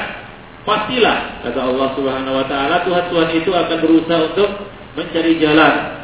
[0.67, 4.51] pastilah kata Allah Subhanahu wa taala tuhan-tuhan itu akan berusaha untuk
[4.99, 6.03] mencari jalan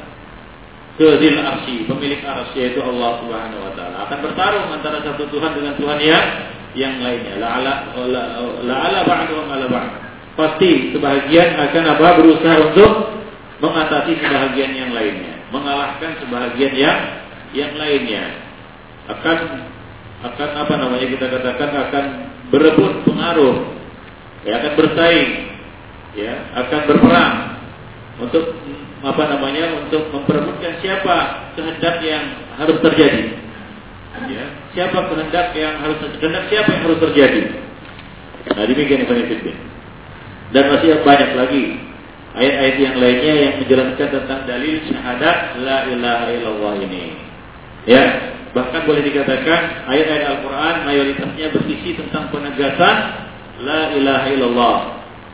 [0.95, 3.97] ke Dil Arsy, pemilik arsy yaitu Allah Subhanahu wa taala.
[4.07, 6.27] Akan bertarung antara satu Tuhan dengan Tuhan yang
[6.79, 7.35] yang lainnya.
[7.43, 7.91] La'ala
[8.63, 10.08] la'ala ba'du wa ba'd
[10.39, 12.93] pasti sebahagian akan apa berusaha untuk
[13.59, 16.99] mengatasi sebahagian yang lainnya, mengalahkan sebahagian yang
[17.51, 18.39] yang lainnya.
[19.11, 19.39] Akan
[20.23, 22.05] akan apa namanya kita katakan akan
[22.55, 23.75] berebut pengaruh,
[24.47, 25.31] ya akan bersaing,
[26.15, 27.35] ya akan berperang
[28.23, 28.45] untuk
[29.03, 32.25] apa namanya untuk memperebutkan siapa kehendak yang
[32.63, 33.43] harus terjadi.
[34.19, 37.43] Ya, siapa kehendak yang harus kehendak siapa yang harus terjadi.
[38.55, 39.78] Nah demikian Ibn Fiddin.
[40.49, 41.65] Dan masih banyak lagi
[42.39, 47.05] ayat-ayat yang lainnya yang menjelaskan tentang dalil syahadat la ilaha illallah ini.
[47.89, 48.05] Ya,
[48.55, 52.97] bahkan boleh dikatakan ayat-ayat Al-Qur'an mayoritasnya berisi tentang penegasan
[53.65, 54.79] la ilaha illallah.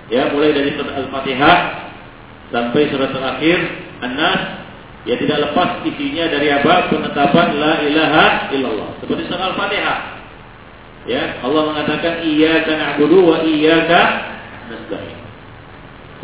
[0.09, 1.57] Ya, mulai dari surat Al-Fatihah
[2.53, 3.59] sampai surat terakhir
[4.05, 4.41] An-Nas
[5.09, 6.89] ya tidak lepas isinya dari apa?
[6.89, 8.89] penetapan la ilaha illallah.
[8.99, 9.99] Seperti surat Al-Fatihah.
[11.05, 14.34] Ya, Allah mengatakan iyyaka na'budu wa iyyaka
[14.71, 15.19] nasta'in.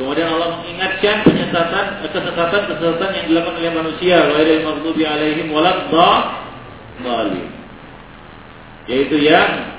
[0.01, 7.49] Kemudian Allah mengingatkan penyesatan, kesesatan, kesesatan yang dilakukan oleh manusia, ghairil maghdubi alaihim waladhdallin.
[8.89, 9.77] Yaitu yang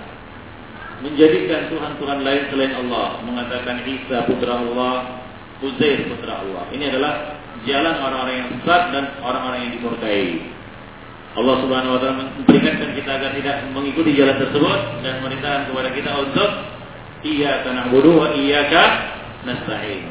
[1.02, 5.26] menjadikan Tuhan-Tuhan lain selain Allah, mengatakan Isa putra Allah,
[5.66, 6.70] Uzair putra Allah.
[6.70, 10.54] Ini adalah jalan orang-orang yang sesat dan orang-orang yang dimurkai.
[11.32, 16.12] Allah Subhanahu wa taala memperingatkan kita agar tidak mengikuti jalan tersebut dan memerintahkan kepada kita
[16.28, 16.50] untuk
[17.22, 18.84] iya na'budu wa iyyaka
[19.46, 20.10] nasta'in.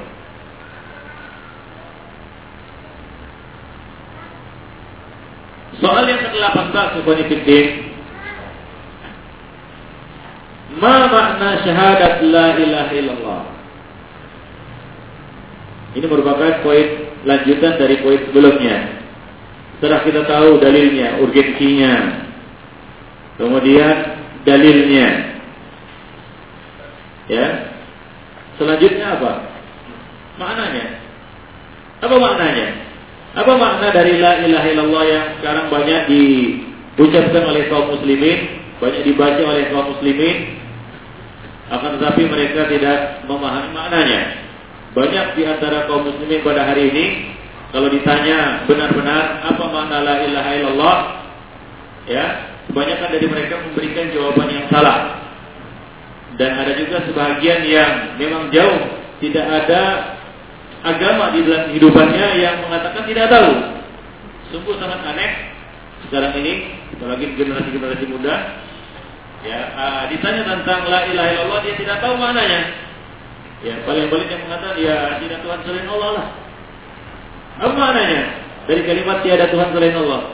[5.80, 7.66] Soal yang ke-18 Ikhwani Fiddin
[10.78, 13.42] Ma makna syahadat la ilaha illallah?
[15.98, 19.02] Ini merupakan poin lanjutan dari poin sebelumnya.
[19.78, 22.22] Setelah kita tahu dalilnya, urgensinya.
[23.34, 23.96] Kemudian
[24.46, 25.29] dalilnya
[27.30, 27.46] Ya
[28.60, 29.32] Selanjutnya apa?
[30.36, 31.00] Maknanya.
[32.04, 32.66] Apa maknanya?
[33.32, 39.40] Apa makna dari la ilaha illallah yang sekarang banyak diucapkan oleh kaum muslimin, banyak dibaca
[39.40, 40.60] oleh kaum muslimin,
[41.72, 44.20] akan tetapi mereka tidak memahami maknanya.
[44.92, 47.04] Banyak di antara kaum muslimin pada hari ini
[47.70, 50.96] kalau ditanya benar-benar apa makna la ilaha illallah,
[52.10, 52.24] ya,
[52.66, 55.29] kebanyakan dari mereka memberikan jawaban yang salah.
[56.40, 58.80] Dan ada juga sebagian yang memang jauh
[59.20, 59.82] tidak ada
[60.80, 63.50] agama di dalam kehidupannya yang mengatakan tidak tahu.
[64.48, 65.52] Sungguh sangat aneh
[66.08, 68.56] sekarang ini, apalagi generasi-generasi muda.
[69.44, 72.60] Ya, uh, ditanya tentang la ilaha illallah dia tidak tahu maknanya.
[73.60, 76.26] Ya, paling-paling yang mengatakan ya tidak Tuhan selain Allah lah.
[77.60, 78.22] Apa maknanya?
[78.64, 80.32] Dari kalimat tiada Tuhan selain Allah.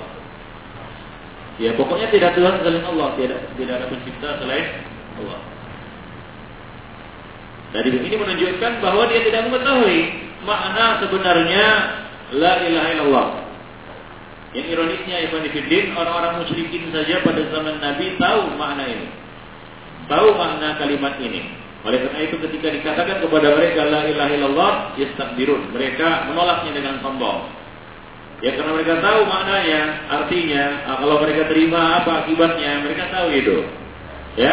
[1.59, 4.67] Ya, pokoknya tidak Tuhan selain Allah, tidak tidak ada pencipta selain
[5.19, 5.56] Allah.
[7.77, 10.01] Dari ini menunjukkan bahwa dia tidak mengetahui
[10.49, 11.67] makna sebenarnya
[12.33, 13.29] la ilaha illallah.
[14.57, 19.09] Yang ironisnya Ibn Fiddin, orang-orang musyrikin saja pada zaman Nabi tahu makna ini.
[20.09, 21.53] Tahu makna kalimat ini.
[21.85, 25.77] Oleh karena itu ketika dikatakan kepada mereka la ilaha illallah, yastakbirun.
[25.77, 27.53] Mereka menolaknya dengan sombong.
[28.41, 29.81] Ya karena mereka tahu maknanya,
[30.13, 33.57] artinya ah, kalau mereka terima apa akibatnya, mereka tahu itu.
[34.41, 34.53] Ya,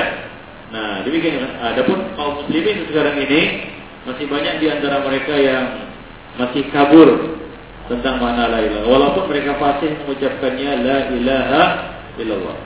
[0.74, 3.42] Nah, demikian adapun kaum muslimin sekarang ini
[4.10, 5.86] masih banyak di antara mereka yang
[6.34, 7.38] masih kabur
[7.86, 11.64] tentang makna la ilaha walaupun mereka fasih mengucapkannya la ilaha
[12.18, 12.58] illallah.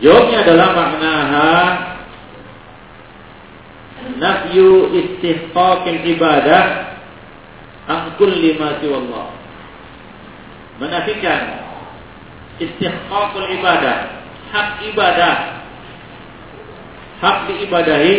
[0.00, 1.52] Jawabnya adalah maknaha
[4.16, 6.64] nafyu istihqaqil ibadah
[7.92, 9.36] an kulli ma siwallah.
[10.80, 11.40] Menafikan
[12.56, 15.57] istihqaqul ibadah, hak ibadah
[17.18, 18.16] hak diibadahi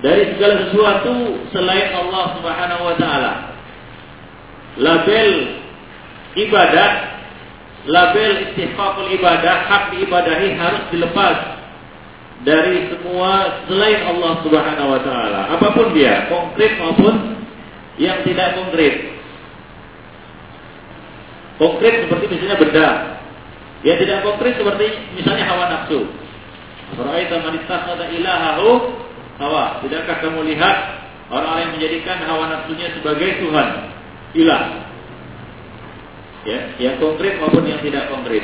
[0.00, 1.14] dari segala sesuatu
[1.52, 3.32] selain Allah Subhanahu wa taala.
[4.80, 5.28] Label
[6.38, 6.90] ibadah,
[7.86, 11.36] label istihqaqul ibadah, hak diibadahi harus dilepas
[12.42, 15.40] dari semua selain Allah Subhanahu wa taala.
[15.54, 17.44] Apa pun dia, konkret maupun
[18.00, 19.12] yang tidak konkret.
[21.60, 22.88] Konkret seperti misalnya benda.
[23.84, 26.08] Yang tidak konkret seperti misalnya hawa nafsu.
[26.98, 28.68] Ra'aita man ittakhadha ilahahu
[29.38, 29.80] hawa.
[29.84, 30.76] Tidakkah kamu lihat
[31.30, 33.68] orang yang menjadikan hawa nafsunya sebagai Tuhan,
[34.36, 34.62] ilah?
[36.48, 38.42] Ya, yang konkret maupun yang tidak konkret.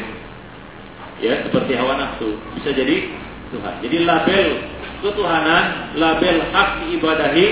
[1.19, 3.09] Ya, seperti hawa nafsu bisa jadi
[3.51, 3.75] Tuhan.
[3.81, 4.47] Jadi label
[5.01, 7.47] ketuhanan, label hak diibadahi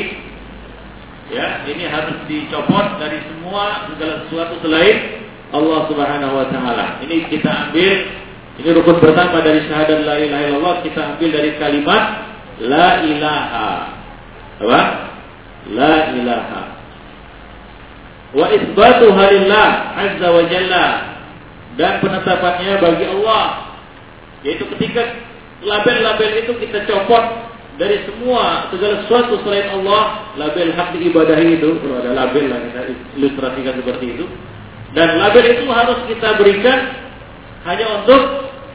[1.32, 7.00] ya, ini harus dicopot dari semua segala sesuatu selain Allah Subhanahu wa taala.
[7.06, 7.92] Ini kita ambil
[8.54, 12.02] ini rukun pertama dari syahadat la ilaha illallah kita ambil dari kalimat
[12.62, 13.70] la ilaha.
[14.62, 14.80] Apa?
[15.74, 16.62] La ilaha.
[18.34, 20.86] Wa isbatu halillah azza wa jalla
[21.74, 23.44] dan penetapannya bagi Allah
[24.46, 25.02] yaitu ketika
[25.64, 27.24] label-label itu kita copot
[27.74, 32.80] dari semua segala sesuatu selain Allah label hak diibadahi itu kalau ada label lah kita
[33.18, 34.26] ilustrasikan seperti itu
[34.94, 36.78] dan label itu harus kita berikan
[37.64, 38.22] hanya untuk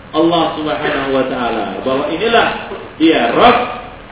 [0.10, 2.48] Allah Subhanahu wa taala bahwa inilah
[2.98, 3.58] dia Rabb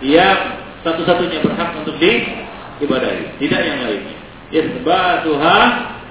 [0.05, 0.39] yang
[0.86, 4.17] satu-satunya berhak untuk diibadahi, tidak yang lainnya.
[4.53, 5.57] Isbatuha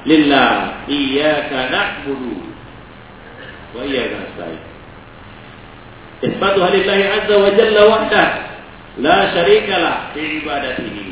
[0.05, 2.35] lillah, iyyaka na'budu
[3.79, 4.63] wa iyyaka nasta'in.
[6.27, 8.29] Isbatuha lillahi azza wa jalla wahdah,
[8.99, 11.07] la syarikalah fi ibadatihi.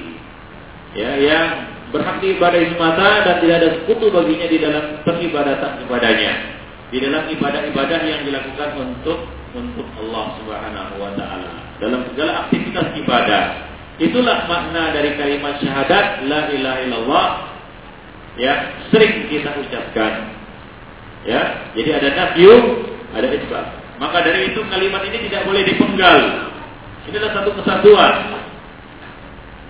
[0.95, 1.49] Ya, yang
[1.95, 6.64] berhak diibadahi semata dan tidak ada sekutu baginya di dalam peribadatan kepadanya.
[6.93, 9.25] Di dalam ibadah-ibadah yang dilakukan untuk
[9.55, 11.51] untuk Allah Subhanahu wa taala.
[11.79, 13.45] Dalam segala aktivitas ibadah.
[13.95, 17.27] Itulah makna dari kalimat syahadat la ilaha illallah
[18.35, 20.35] ya sering kita ucapkan.
[21.23, 22.83] Ya jadi ada nafyu
[23.15, 23.67] ada isbat.
[24.03, 26.51] Maka dari itu kalimat ini tidak boleh dipenggal.
[27.07, 28.15] Ini adalah satu kesatuan.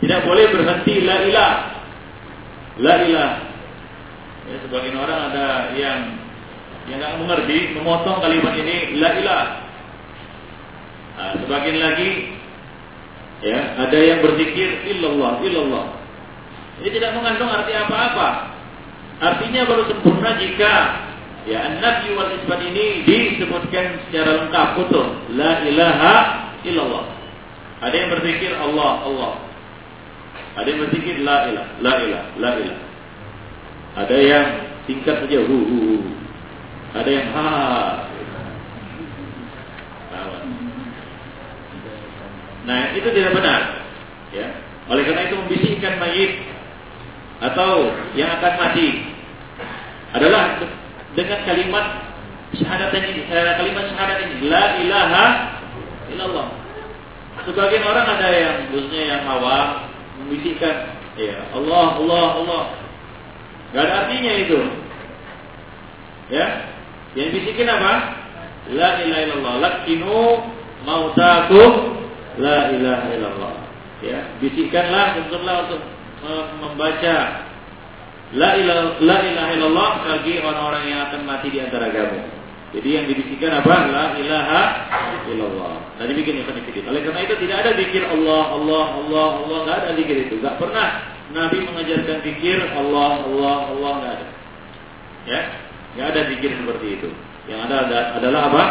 [0.00, 1.54] Tidak boleh berhenti la ilah.
[2.80, 3.32] La ilah.
[4.48, 5.46] Ya sebagian orang ada
[5.76, 6.23] yang
[6.90, 9.44] yang nggak mengerti memotong kalimat ini la ilah
[11.16, 12.34] nah, sebagian lagi
[13.44, 16.00] Ya, ada yang berzikir illallah, illallah.
[16.80, 18.56] Ini tidak mengandung arti apa-apa.
[19.20, 20.72] Artinya baru sempurna jika
[21.44, 25.06] ya an-nafi wal isbat ini disebutkan secara lengkap utuh.
[25.36, 26.14] La ilaha
[26.64, 27.04] illallah.
[27.84, 29.32] Ada yang berzikir Allah, Allah.
[30.56, 32.80] Ada yang berzikir la ilah, la ilah, la ilah.
[34.08, 34.46] Ada yang
[34.88, 35.94] singkat saja hu hu hu.
[36.94, 37.46] Ada yang ha.
[42.64, 43.60] Nah, itu tidak benar.
[44.32, 44.48] Ya.
[44.88, 46.44] Oleh karena itu membisikkan mayit
[47.40, 49.04] atau yang akan mati
[50.16, 50.60] adalah
[51.12, 51.86] dengan kalimat
[52.56, 55.24] syahadat ini, eh, kalimat syahadat ini la ilaha
[56.12, 56.48] illallah.
[57.44, 59.90] Sebagian orang ada yang khususnya yang awam
[60.24, 62.64] membisikkan ya Allah Allah Allah.
[63.74, 64.60] Gak ada artinya itu.
[66.32, 66.73] Ya.
[67.14, 67.92] Yang bisikin apa?
[68.74, 69.54] La ilaha illallah.
[69.62, 70.18] Lakinu
[70.82, 71.70] mautakum
[72.38, 73.54] La ilaha illallah.
[74.02, 75.80] Ya, bisikkanlah untuklah untuk
[76.60, 77.16] membaca
[78.34, 82.18] La ilaha, la ilaha illallah bagi orang-orang yang akan mati di antara kamu.
[82.74, 83.86] Jadi yang dibisikkan apa?
[83.86, 84.62] La ilaha
[85.30, 85.74] illallah.
[85.94, 86.90] Nah dibikin yang sedikit.
[86.90, 89.58] Oleh karena itu tidak ada zikir Allah, Allah, Allah, Allah.
[89.62, 90.34] Tidak ada zikir itu.
[90.42, 90.88] Tidak pernah
[91.30, 93.92] Nabi mengajarkan zikir Allah, Allah, Allah.
[93.94, 94.26] Tidak ada.
[95.24, 95.40] Ya,
[95.94, 97.08] tidak ada zikir seperti itu.
[97.46, 98.64] Yang ada adalah apa?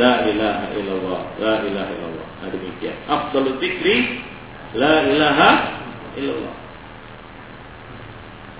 [0.00, 2.26] La ilaha illallah, la ilaha illallah.
[2.40, 2.96] Nah demikian.
[3.04, 4.24] Afdalul dzikri
[4.80, 5.50] la ilaha
[6.16, 6.54] illallah.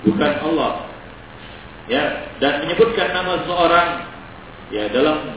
[0.04, 0.72] Bukan Allah.
[1.88, 3.88] Ya, dan menyebutkan nama seorang
[4.68, 5.32] ya dalam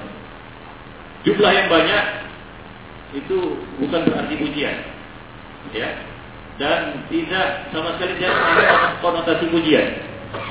[1.24, 2.04] jumlah yang banyak
[3.16, 4.76] itu bukan berarti pujian.
[5.72, 5.90] Ya.
[6.60, 9.88] Dan tidak sama sekali tidak ada konotasi pujian.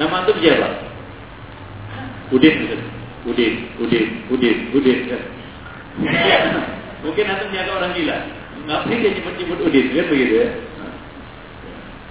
[0.01, 0.90] Nama itu siapa?
[2.31, 2.55] Udin,
[3.27, 3.53] Udin,
[3.83, 4.99] Udin, Udin, Udin.
[5.11, 5.19] Ya.
[7.03, 8.17] Mungkin antum jaga orang gila.
[8.69, 10.49] Ngapain dia nyebut-nyebut Udin, kan begitu ya?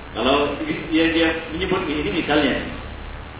[0.09, 0.57] Kalau
[0.89, 2.65] dia, dia menyebut ini misalnya,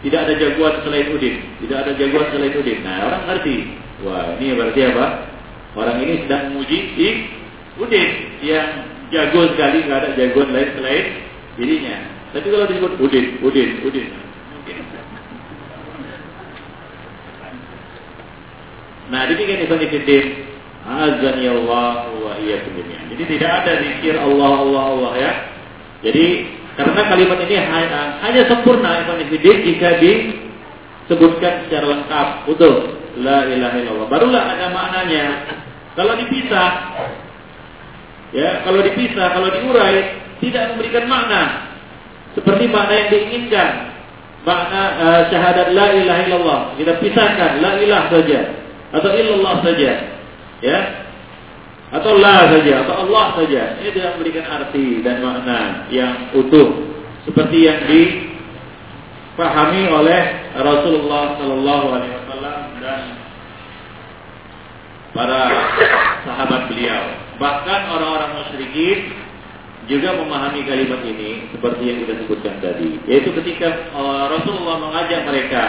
[0.06, 2.80] tidak ada jagoan selain Udin, tidak ada jagoan selain Udin.
[2.86, 3.56] Nah orang ngerti,
[4.06, 5.06] wah ini berarti apa?
[5.76, 7.08] Orang ini sedang memuji di
[7.82, 8.10] Udin
[8.46, 11.06] yang jago sekali, nggak ada jagoan lain selain
[11.58, 11.96] dirinya.
[12.32, 14.08] Tapi kalau disebut Udin, Udin, Udin,
[14.54, 14.78] mungkin.
[19.10, 20.26] Nah, demikian Ibn Fiddin
[20.90, 23.04] Azani Allah wa jami'an.
[23.14, 25.32] Jadi tidak ada zikir Allah Allah Allah ya.
[26.02, 26.26] Jadi
[26.80, 27.56] karena kalimat ini
[28.24, 34.08] hanya sempurna Ibn jika disebutkan secara lengkap utuh la ilaha illallah.
[34.08, 35.24] Barulah ada maknanya.
[35.94, 36.72] Kalau dipisah
[38.32, 41.42] ya, kalau dipisah, kalau diurai tidak memberikan makna
[42.38, 43.72] seperti makna yang diinginkan.
[44.48, 49.92] Makna uh, syahadat la ilaha illallah kita pisahkan la ilah saja atau illallah saja.
[50.62, 50.80] Ya.
[51.90, 52.86] Atau la saja.
[52.86, 53.62] Atau Allah saja.
[53.82, 56.74] Ini tidak memberikan arti dan makna yang utuh.
[57.26, 60.22] Seperti yang dipahami oleh
[60.58, 63.02] Rasulullah Shallallahu Alaihi Wasallam dan
[65.14, 65.42] para
[66.26, 67.04] sahabat beliau.
[67.40, 69.14] Bahkan orang-orang musyrikin
[69.90, 73.02] juga memahami kalimat ini seperti yang kita sebutkan tadi.
[73.10, 75.64] Yaitu ketika uh, Rasulullah mengajak mereka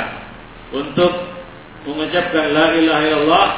[0.77, 1.39] untuk
[1.89, 3.49] mengucapkan la ilaha illallah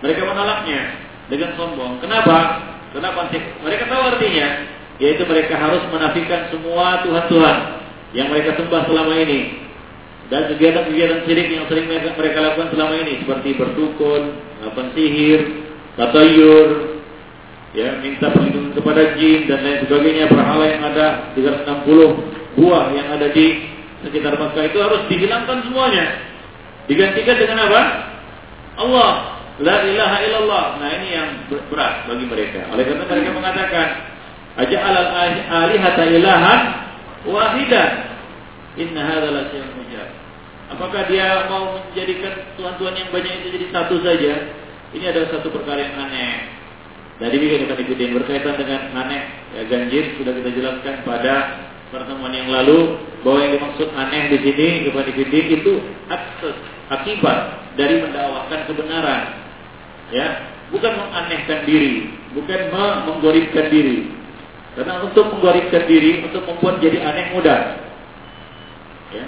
[0.00, 0.80] mereka menolaknya
[1.28, 2.00] dengan sombong.
[2.00, 2.64] Kenapa?
[2.94, 3.28] Kenapa?
[3.64, 4.48] Mereka tahu artinya,
[4.96, 7.56] yaitu mereka harus menafikan semua Tuhan-Tuhan
[8.16, 9.68] yang mereka sembah selama ini
[10.28, 14.22] dan kegiatan-kegiatan syirik yang sering mereka, mereka lakukan selama ini seperti berdukun,
[14.60, 15.40] melakukan sihir,
[15.96, 16.68] tatayur,
[17.76, 21.06] ya minta perlindungan kepada jin dan lain sebagainya berhala yang ada
[21.36, 23.46] 360 buah yang ada di
[24.04, 26.06] sekitar Makkah itu harus dihilangkan semuanya
[26.88, 27.82] digantikan dengan apa
[28.80, 30.64] Allah La ilaha illallah.
[30.78, 32.70] Nah ini yang berat bagi mereka.
[32.70, 33.88] Oleh karena mereka mengatakan
[34.58, 36.60] Aja'al al-alihata ilahan
[37.26, 37.90] wahidan.
[38.78, 40.08] Inna hadza la syai'un ujab.
[40.78, 44.32] Apakah dia mau menjadikan tuhan-tuhan yang banyak itu jadi satu saja?
[44.94, 46.54] Ini adalah satu perkara yang aneh.
[47.18, 49.22] Dari bikin akan ikutin berkaitan dengan aneh
[49.58, 51.34] ya, ganjil sudah kita jelaskan pada
[51.90, 52.94] pertemuan yang lalu
[53.26, 57.38] bahwa yang dimaksud aneh di sini kepada itu akses akibat
[57.76, 59.22] dari mendakwakan kebenaran.
[60.08, 60.26] Ya,
[60.72, 62.72] bukan menganehkan diri, bukan
[63.08, 64.08] menggoribkan diri.
[64.72, 67.60] Karena untuk menggoribkan diri, untuk membuat jadi aneh mudah.
[69.08, 69.26] Ya,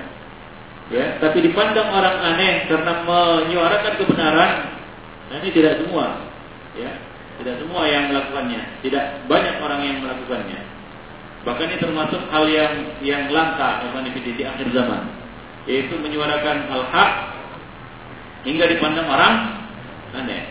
[0.92, 4.52] ya, tapi dipandang orang aneh karena menyuarakan kebenaran,
[5.28, 6.28] nah ini tidak semua.
[6.76, 6.92] Ya,
[7.40, 10.60] tidak semua yang melakukannya, tidak banyak orang yang melakukannya.
[11.40, 15.08] Bahkan ini termasuk hal yang yang langka di akhir zaman,
[15.64, 17.12] yaitu menyuarakan al-haq
[18.44, 19.34] hingga dipandang orang
[20.16, 20.44] aneh.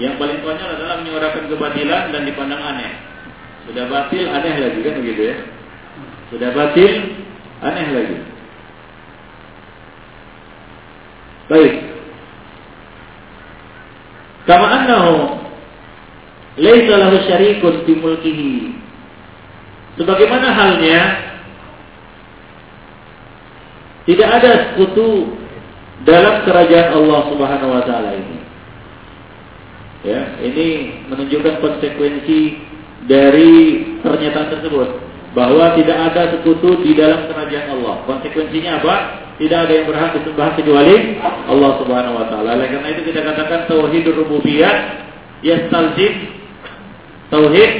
[0.00, 2.92] Yang paling konyol adalah menyuarakan kebatilan dan dipandang aneh.
[3.68, 5.36] Sudah batil, aneh lagi kan begitu ya?
[6.32, 6.92] Sudah batil,
[7.60, 8.18] aneh lagi.
[11.52, 11.74] Baik.
[14.48, 15.36] Kama annahu
[16.56, 18.54] laisa lahu syarikun fi mulkihi.
[20.00, 21.29] Sebagaimana halnya
[24.08, 25.36] tidak ada sekutu
[26.08, 28.38] dalam kerajaan Allah Subhanahu wa taala ini.
[30.00, 30.68] Ya, ini
[31.12, 32.56] menunjukkan konsekuensi
[33.04, 33.52] dari
[34.00, 34.88] pernyataan tersebut
[35.36, 38.02] bahwa tidak ada sekutu di dalam kerajaan Allah.
[38.08, 38.94] Konsekuensinya apa?
[39.40, 42.60] Tidak ada yang berhak disembah kecuali Allah Subhanahu wa taala.
[42.60, 45.04] Oleh karena itu kita katakan tauhidur rububiyah
[45.44, 46.12] yastalzim
[47.32, 47.72] tauhid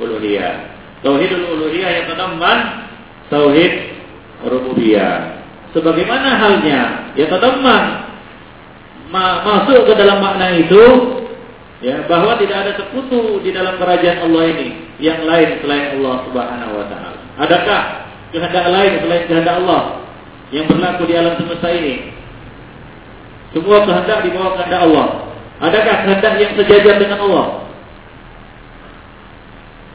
[0.00, 0.72] uluhiyah.
[1.04, 2.58] Tauhidul uluhiyah yang tadamman
[3.28, 3.72] tauhid
[4.44, 5.35] rububiyah.
[5.76, 7.84] Sebagaimana halnya ya tadamman
[9.12, 10.84] ma masuk ke dalam makna itu
[11.84, 14.68] ya bahwa tidak ada sekutu di dalam kerajaan Allah ini
[15.04, 17.20] yang lain selain Allah Subhanahu wa taala.
[17.44, 17.82] Adakah
[18.32, 20.06] kehendak lain selain kehendak Allah?
[20.54, 22.14] yang berlaku di alam semesta ini.
[23.50, 25.06] Semua kehendak di bawah kehendak Allah.
[25.58, 27.46] Adakah kehendak yang sejajar dengan Allah?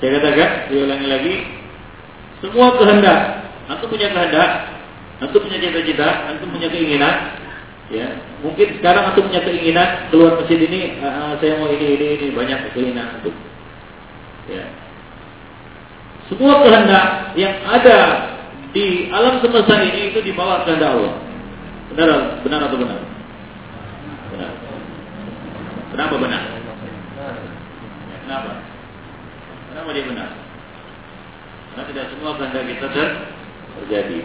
[0.01, 1.35] Saya katakan, diulangi lagi.
[2.41, 3.19] Semua kehendak.
[3.69, 4.80] Antum punya kehendak.
[5.21, 6.09] Antum punya cita-cita.
[6.33, 7.37] Antum punya keinginan.
[7.91, 8.07] Ya,
[8.39, 12.71] mungkin sekarang antum punya keinginan keluar masjid ini, uh, saya mau ini ini ini banyak
[12.71, 13.35] keinginan antum.
[14.47, 14.63] Ya.
[16.31, 18.31] Semua kehendak yang ada
[18.71, 21.19] di alam semesta ini itu di bawah kehendak Allah.
[21.91, 22.99] Benar, benar atau benar?
[24.31, 24.51] Benar.
[25.91, 26.43] Kenapa benar?
[28.23, 28.51] Kenapa?
[29.67, 30.29] Kenapa dia benar?
[31.75, 33.07] Karena tidak semua kehendak kita ter
[33.83, 34.19] terjadi.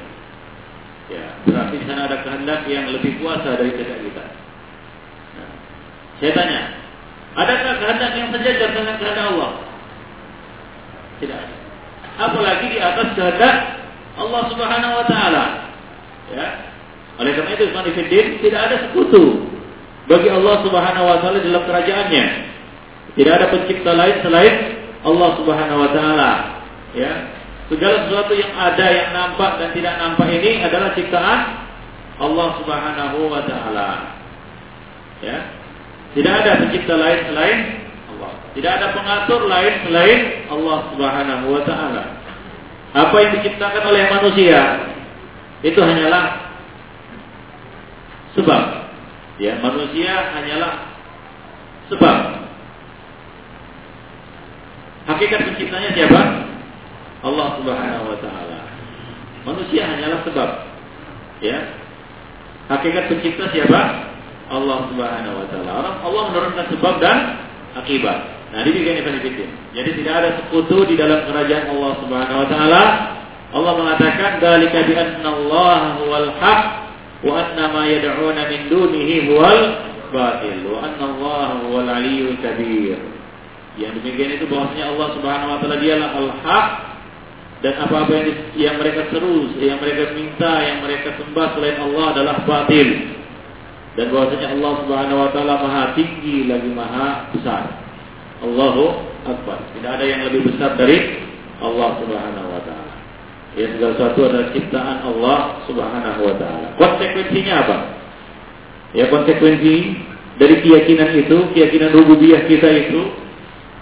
[1.07, 4.25] Ya, berarti di sana ada kehendak yang lebih kuasa dari kehendak kita.
[5.39, 5.51] Nah,
[6.19, 6.61] saya tanya,
[7.39, 9.53] adakah kehendak yang sejajar dengan kehendak Allah?
[11.23, 11.57] Tidak ada.
[12.17, 13.57] Apalagi di atas kehendak
[14.17, 15.45] Allah Subhanahu wa taala.
[16.35, 16.47] Ya.
[17.23, 17.87] Oleh karena itu Ikhwan
[18.43, 19.47] tidak ada sekutu
[20.11, 22.27] bagi Allah Subhanahu wa taala dalam kerajaannya.
[23.15, 24.55] Tidak ada pencipta lain selain
[25.07, 26.33] Allah Subhanahu wa taala.
[26.99, 27.36] Ya.
[27.67, 31.41] Segala sesuatu yang ada yang nampak dan tidak nampak ini adalah ciptaan
[32.23, 33.91] Allah Subhanahu wa taala.
[35.19, 35.39] Ya.
[36.15, 37.59] Tidak ada pencipta lain selain
[38.15, 38.33] Allah.
[38.55, 42.05] Tidak ada pengatur lain selain Allah Subhanahu wa taala.
[42.95, 44.61] Apa yang diciptakan oleh manusia
[45.67, 46.55] itu hanyalah
[48.39, 48.63] sebab.
[49.43, 50.73] Ya, manusia hanyalah
[51.91, 52.19] sebab.
[55.11, 56.21] Hakikat penciptanya siapa?
[57.27, 58.59] Allah Subhanahu wa taala.
[59.43, 60.51] Manusia hanyalah sebab.
[61.43, 61.59] Ya.
[62.71, 63.83] Hakikat pencipta siapa?
[64.47, 65.99] Allah Subhanahu wa taala.
[66.07, 67.19] Allah menurunkan sebab dan
[67.75, 68.37] akibat.
[68.55, 69.51] Nah, demikian Ibn Fitin.
[69.75, 72.83] Jadi tidak ada sekutu di dalam kerajaan Allah Subhanahu wa taala.
[73.51, 76.63] Allah mengatakan dzalika bi anna Allah huwal haq
[77.27, 79.61] wa anna ma yad'una min dunihi huwal
[80.15, 82.99] batil wa anna Allah huwal aliyyul kabir.
[83.77, 86.67] Yang demikian itu bahwasanya Allah Subhanahu wa taala dialah al-haq
[87.65, 92.37] dan apa-apa yang, yang mereka seru, yang mereka minta, yang mereka sembah selain Allah adalah
[92.45, 92.89] batil.
[93.97, 97.81] Dan bahwasanya Allah Subhanahu wa taala Maha tinggi lagi Maha besar.
[98.45, 99.59] Allahu Akbar.
[99.73, 101.25] Tidak ada yang lebih besar dari
[101.65, 102.95] Allah Subhanahu wa taala.
[103.57, 106.69] Ya segala sesuatu adalah ciptaan Allah Subhanahu wa taala.
[106.77, 107.77] Konsekuensinya apa?
[108.93, 109.75] Ya konsekuensi
[110.37, 113.01] dari keyakinan itu, keyakinan rububiyah kita itu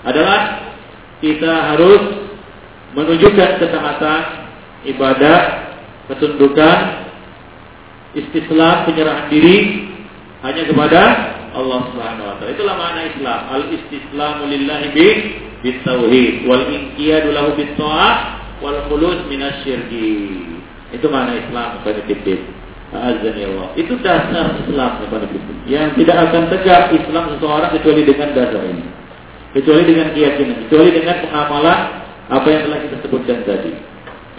[0.07, 0.71] adalah
[1.19, 2.24] kita harus
[2.95, 4.23] menunjukkan ketaatan,
[4.87, 5.41] ibadah,
[6.09, 6.79] ketundukan,
[8.15, 9.91] istislam, penyerahan diri
[10.47, 11.03] hanya kepada
[11.55, 12.51] Allah Subhanahu wa taala.
[12.55, 13.41] Itulah makna Islam.
[13.51, 15.07] Al-istislamu lillahi bi
[15.63, 17.79] bitauhid wal inqiyadu lahu bit
[18.63, 20.11] wal khulus minasyirki.
[20.95, 22.39] Itu makna Islam Ibn
[22.95, 23.69] Azan ya Allah.
[23.75, 24.91] Itu dasar Islam
[25.67, 28.87] Yang tidak akan tegak Islam seseorang kecuali dengan dasar ini.
[29.51, 31.81] Kecuali dengan keyakinan, kecuali dengan pengamalan
[32.33, 33.73] apa yang telah kita sebutkan tadi.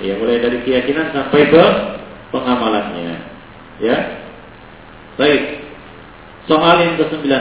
[0.01, 1.63] Ya, mulai dari keyakinan sampai ke
[2.33, 3.15] pengamalannya.
[3.79, 3.97] Ya.
[5.15, 5.63] Baik.
[6.45, 7.31] Soal yang ke-19.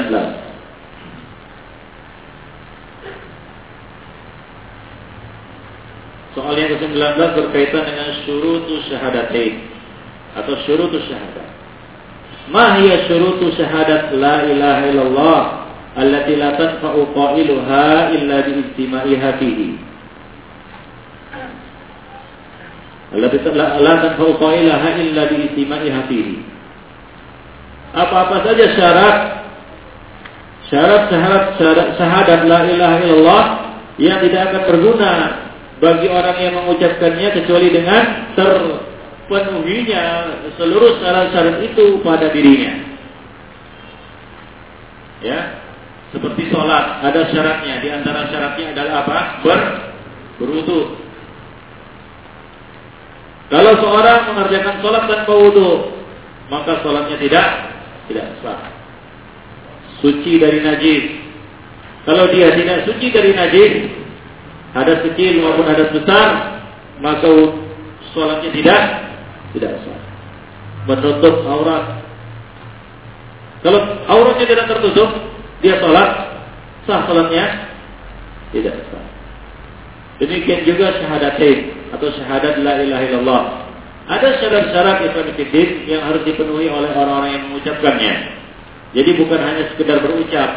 [6.35, 9.55] Soal yang ke-19 berkaitan dengan syurutu syahadatain
[10.35, 11.49] atau syurutu syahadat.
[12.51, 15.43] Ma hiya syurutu syahadat la ilaha illallah
[15.95, 19.69] allati la tanfa'u qailuha illa bi fihi.
[23.04, 26.35] Allati la tanfa'u qailaha illa bi istima'iha fihi
[27.95, 29.17] apa-apa saja syarat
[30.67, 33.45] syarat syarat syarat syahadat la ilaha illallah
[34.03, 35.13] yang tidak akan berguna
[35.79, 40.03] bagi orang yang mengucapkannya kecuali dengan terpenuhinya
[40.59, 42.83] seluruh syarat-syarat itu pada dirinya.
[45.25, 45.63] Ya,
[46.11, 47.81] seperti sholat ada syaratnya.
[47.81, 49.19] Di antara syaratnya adalah apa?
[49.41, 49.61] Ber
[50.43, 51.04] berwudu.
[53.53, 56.01] Kalau seorang mengerjakan sholat tanpa wudu,
[56.49, 57.49] maka sholatnya tidak
[58.09, 58.73] tidak sah.
[60.01, 61.05] Suci dari najis.
[62.09, 63.73] Kalau dia tidak suci dari najis,
[64.77, 66.29] hadas kecil maupun hadas besar,
[67.05, 67.33] maka
[68.17, 68.81] sholatnya tidak
[69.53, 70.01] tidak sah.
[70.89, 72.01] Menutup aurat.
[73.61, 75.11] Kalau auratnya tidak tertutup,
[75.61, 76.11] dia sholat,
[76.89, 77.45] sah sholatnya
[78.57, 79.05] tidak sah.
[80.17, 83.43] Demikian juga syahadatain atau syahadat la ilaha illallah.
[84.05, 85.33] Ada syarat-syarat Islam
[85.89, 88.15] yang harus dipenuhi oleh orang-orang yang mengucapkannya.
[88.93, 90.51] Jadi bukan hanya sekedar berucap.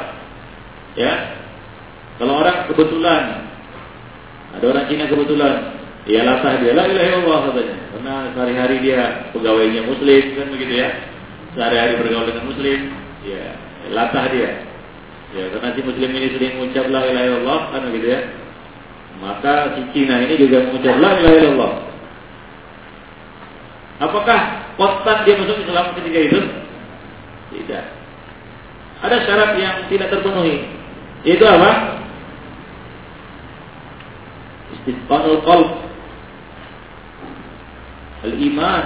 [0.99, 1.13] Ya.
[2.17, 3.47] Kalau orang kebetulan
[4.57, 5.53] ada orang Cina kebetulan
[6.09, 7.77] ya latah dia la ilaha illallah katanya.
[7.93, 10.89] Karena sehari-hari dia pegawainya muslim kan begitu ya.
[11.57, 12.79] Sehari-hari bergaul dengan muslim,
[13.25, 13.43] ya
[13.93, 14.51] latah dia.
[15.35, 18.21] Ya, karena si muslim ini sering mengucap la ilaha illallah kan begitu ya.
[19.17, 21.73] Maka si Cina ini juga mengucap la ilaha illallah.
[23.97, 24.39] Apakah
[24.77, 26.39] konstan dia masuk Islam ketika itu?
[27.57, 27.85] Tidak.
[29.01, 30.69] Ada syarat yang tidak terpenuhi.
[31.25, 31.97] Itu apa?
[34.77, 35.69] Istisqanul qalb.
[38.27, 38.85] Al-iman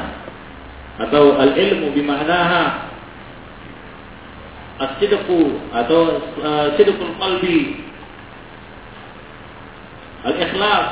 [1.00, 2.92] atau al-ilmu bima'naha
[4.82, 6.02] as-sidqu atau
[6.42, 7.81] uh, sidqul qalbi
[10.26, 10.86] al-ikhlas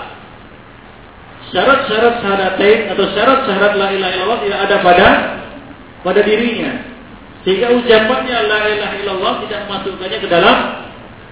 [1.50, 5.08] syarat-syarat syahadatain atau syarat-syarat la ilaha illallah tidak ada pada
[6.06, 6.72] pada dirinya.
[7.48, 10.58] Sehingga ucapannya la ilaha illallah tidak masukkannya ke dalam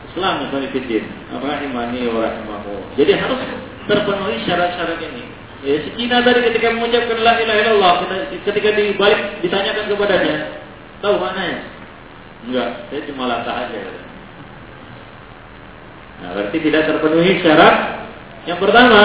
[0.08, 1.04] Islam Fiddin.
[1.30, 2.74] Apa imani wa rahimahu.
[2.98, 3.40] Jadi harus
[3.86, 5.24] terpenuhi syarat-syarat ini.
[5.66, 7.94] Ya, si Cina tadi ketika mengucapkan la ilaha illallah,
[8.46, 10.38] ketika dibalik ditanyakan kepadanya,
[11.02, 11.60] tahu mana ya?
[12.48, 14.07] Enggak, saya cuma latah aja.
[16.18, 17.76] Nah, berarti tidak terpenuhi syarat
[18.48, 19.02] yang pertama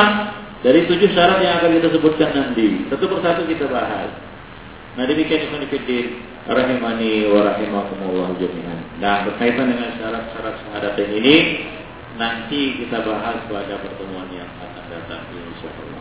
[0.62, 4.14] dari tujuh syarat yang akan kita sebutkan nanti, satu persatu kita bahas.
[4.94, 9.00] Nah demikian Ibn Fiddin rahimani wa rahimakumullah jami'an.
[9.02, 11.36] Nah berkaitan dengan syarat-syarat syahadat ini
[12.20, 15.91] nanti kita bahas pada pertemuan yang akan datang insyaallah.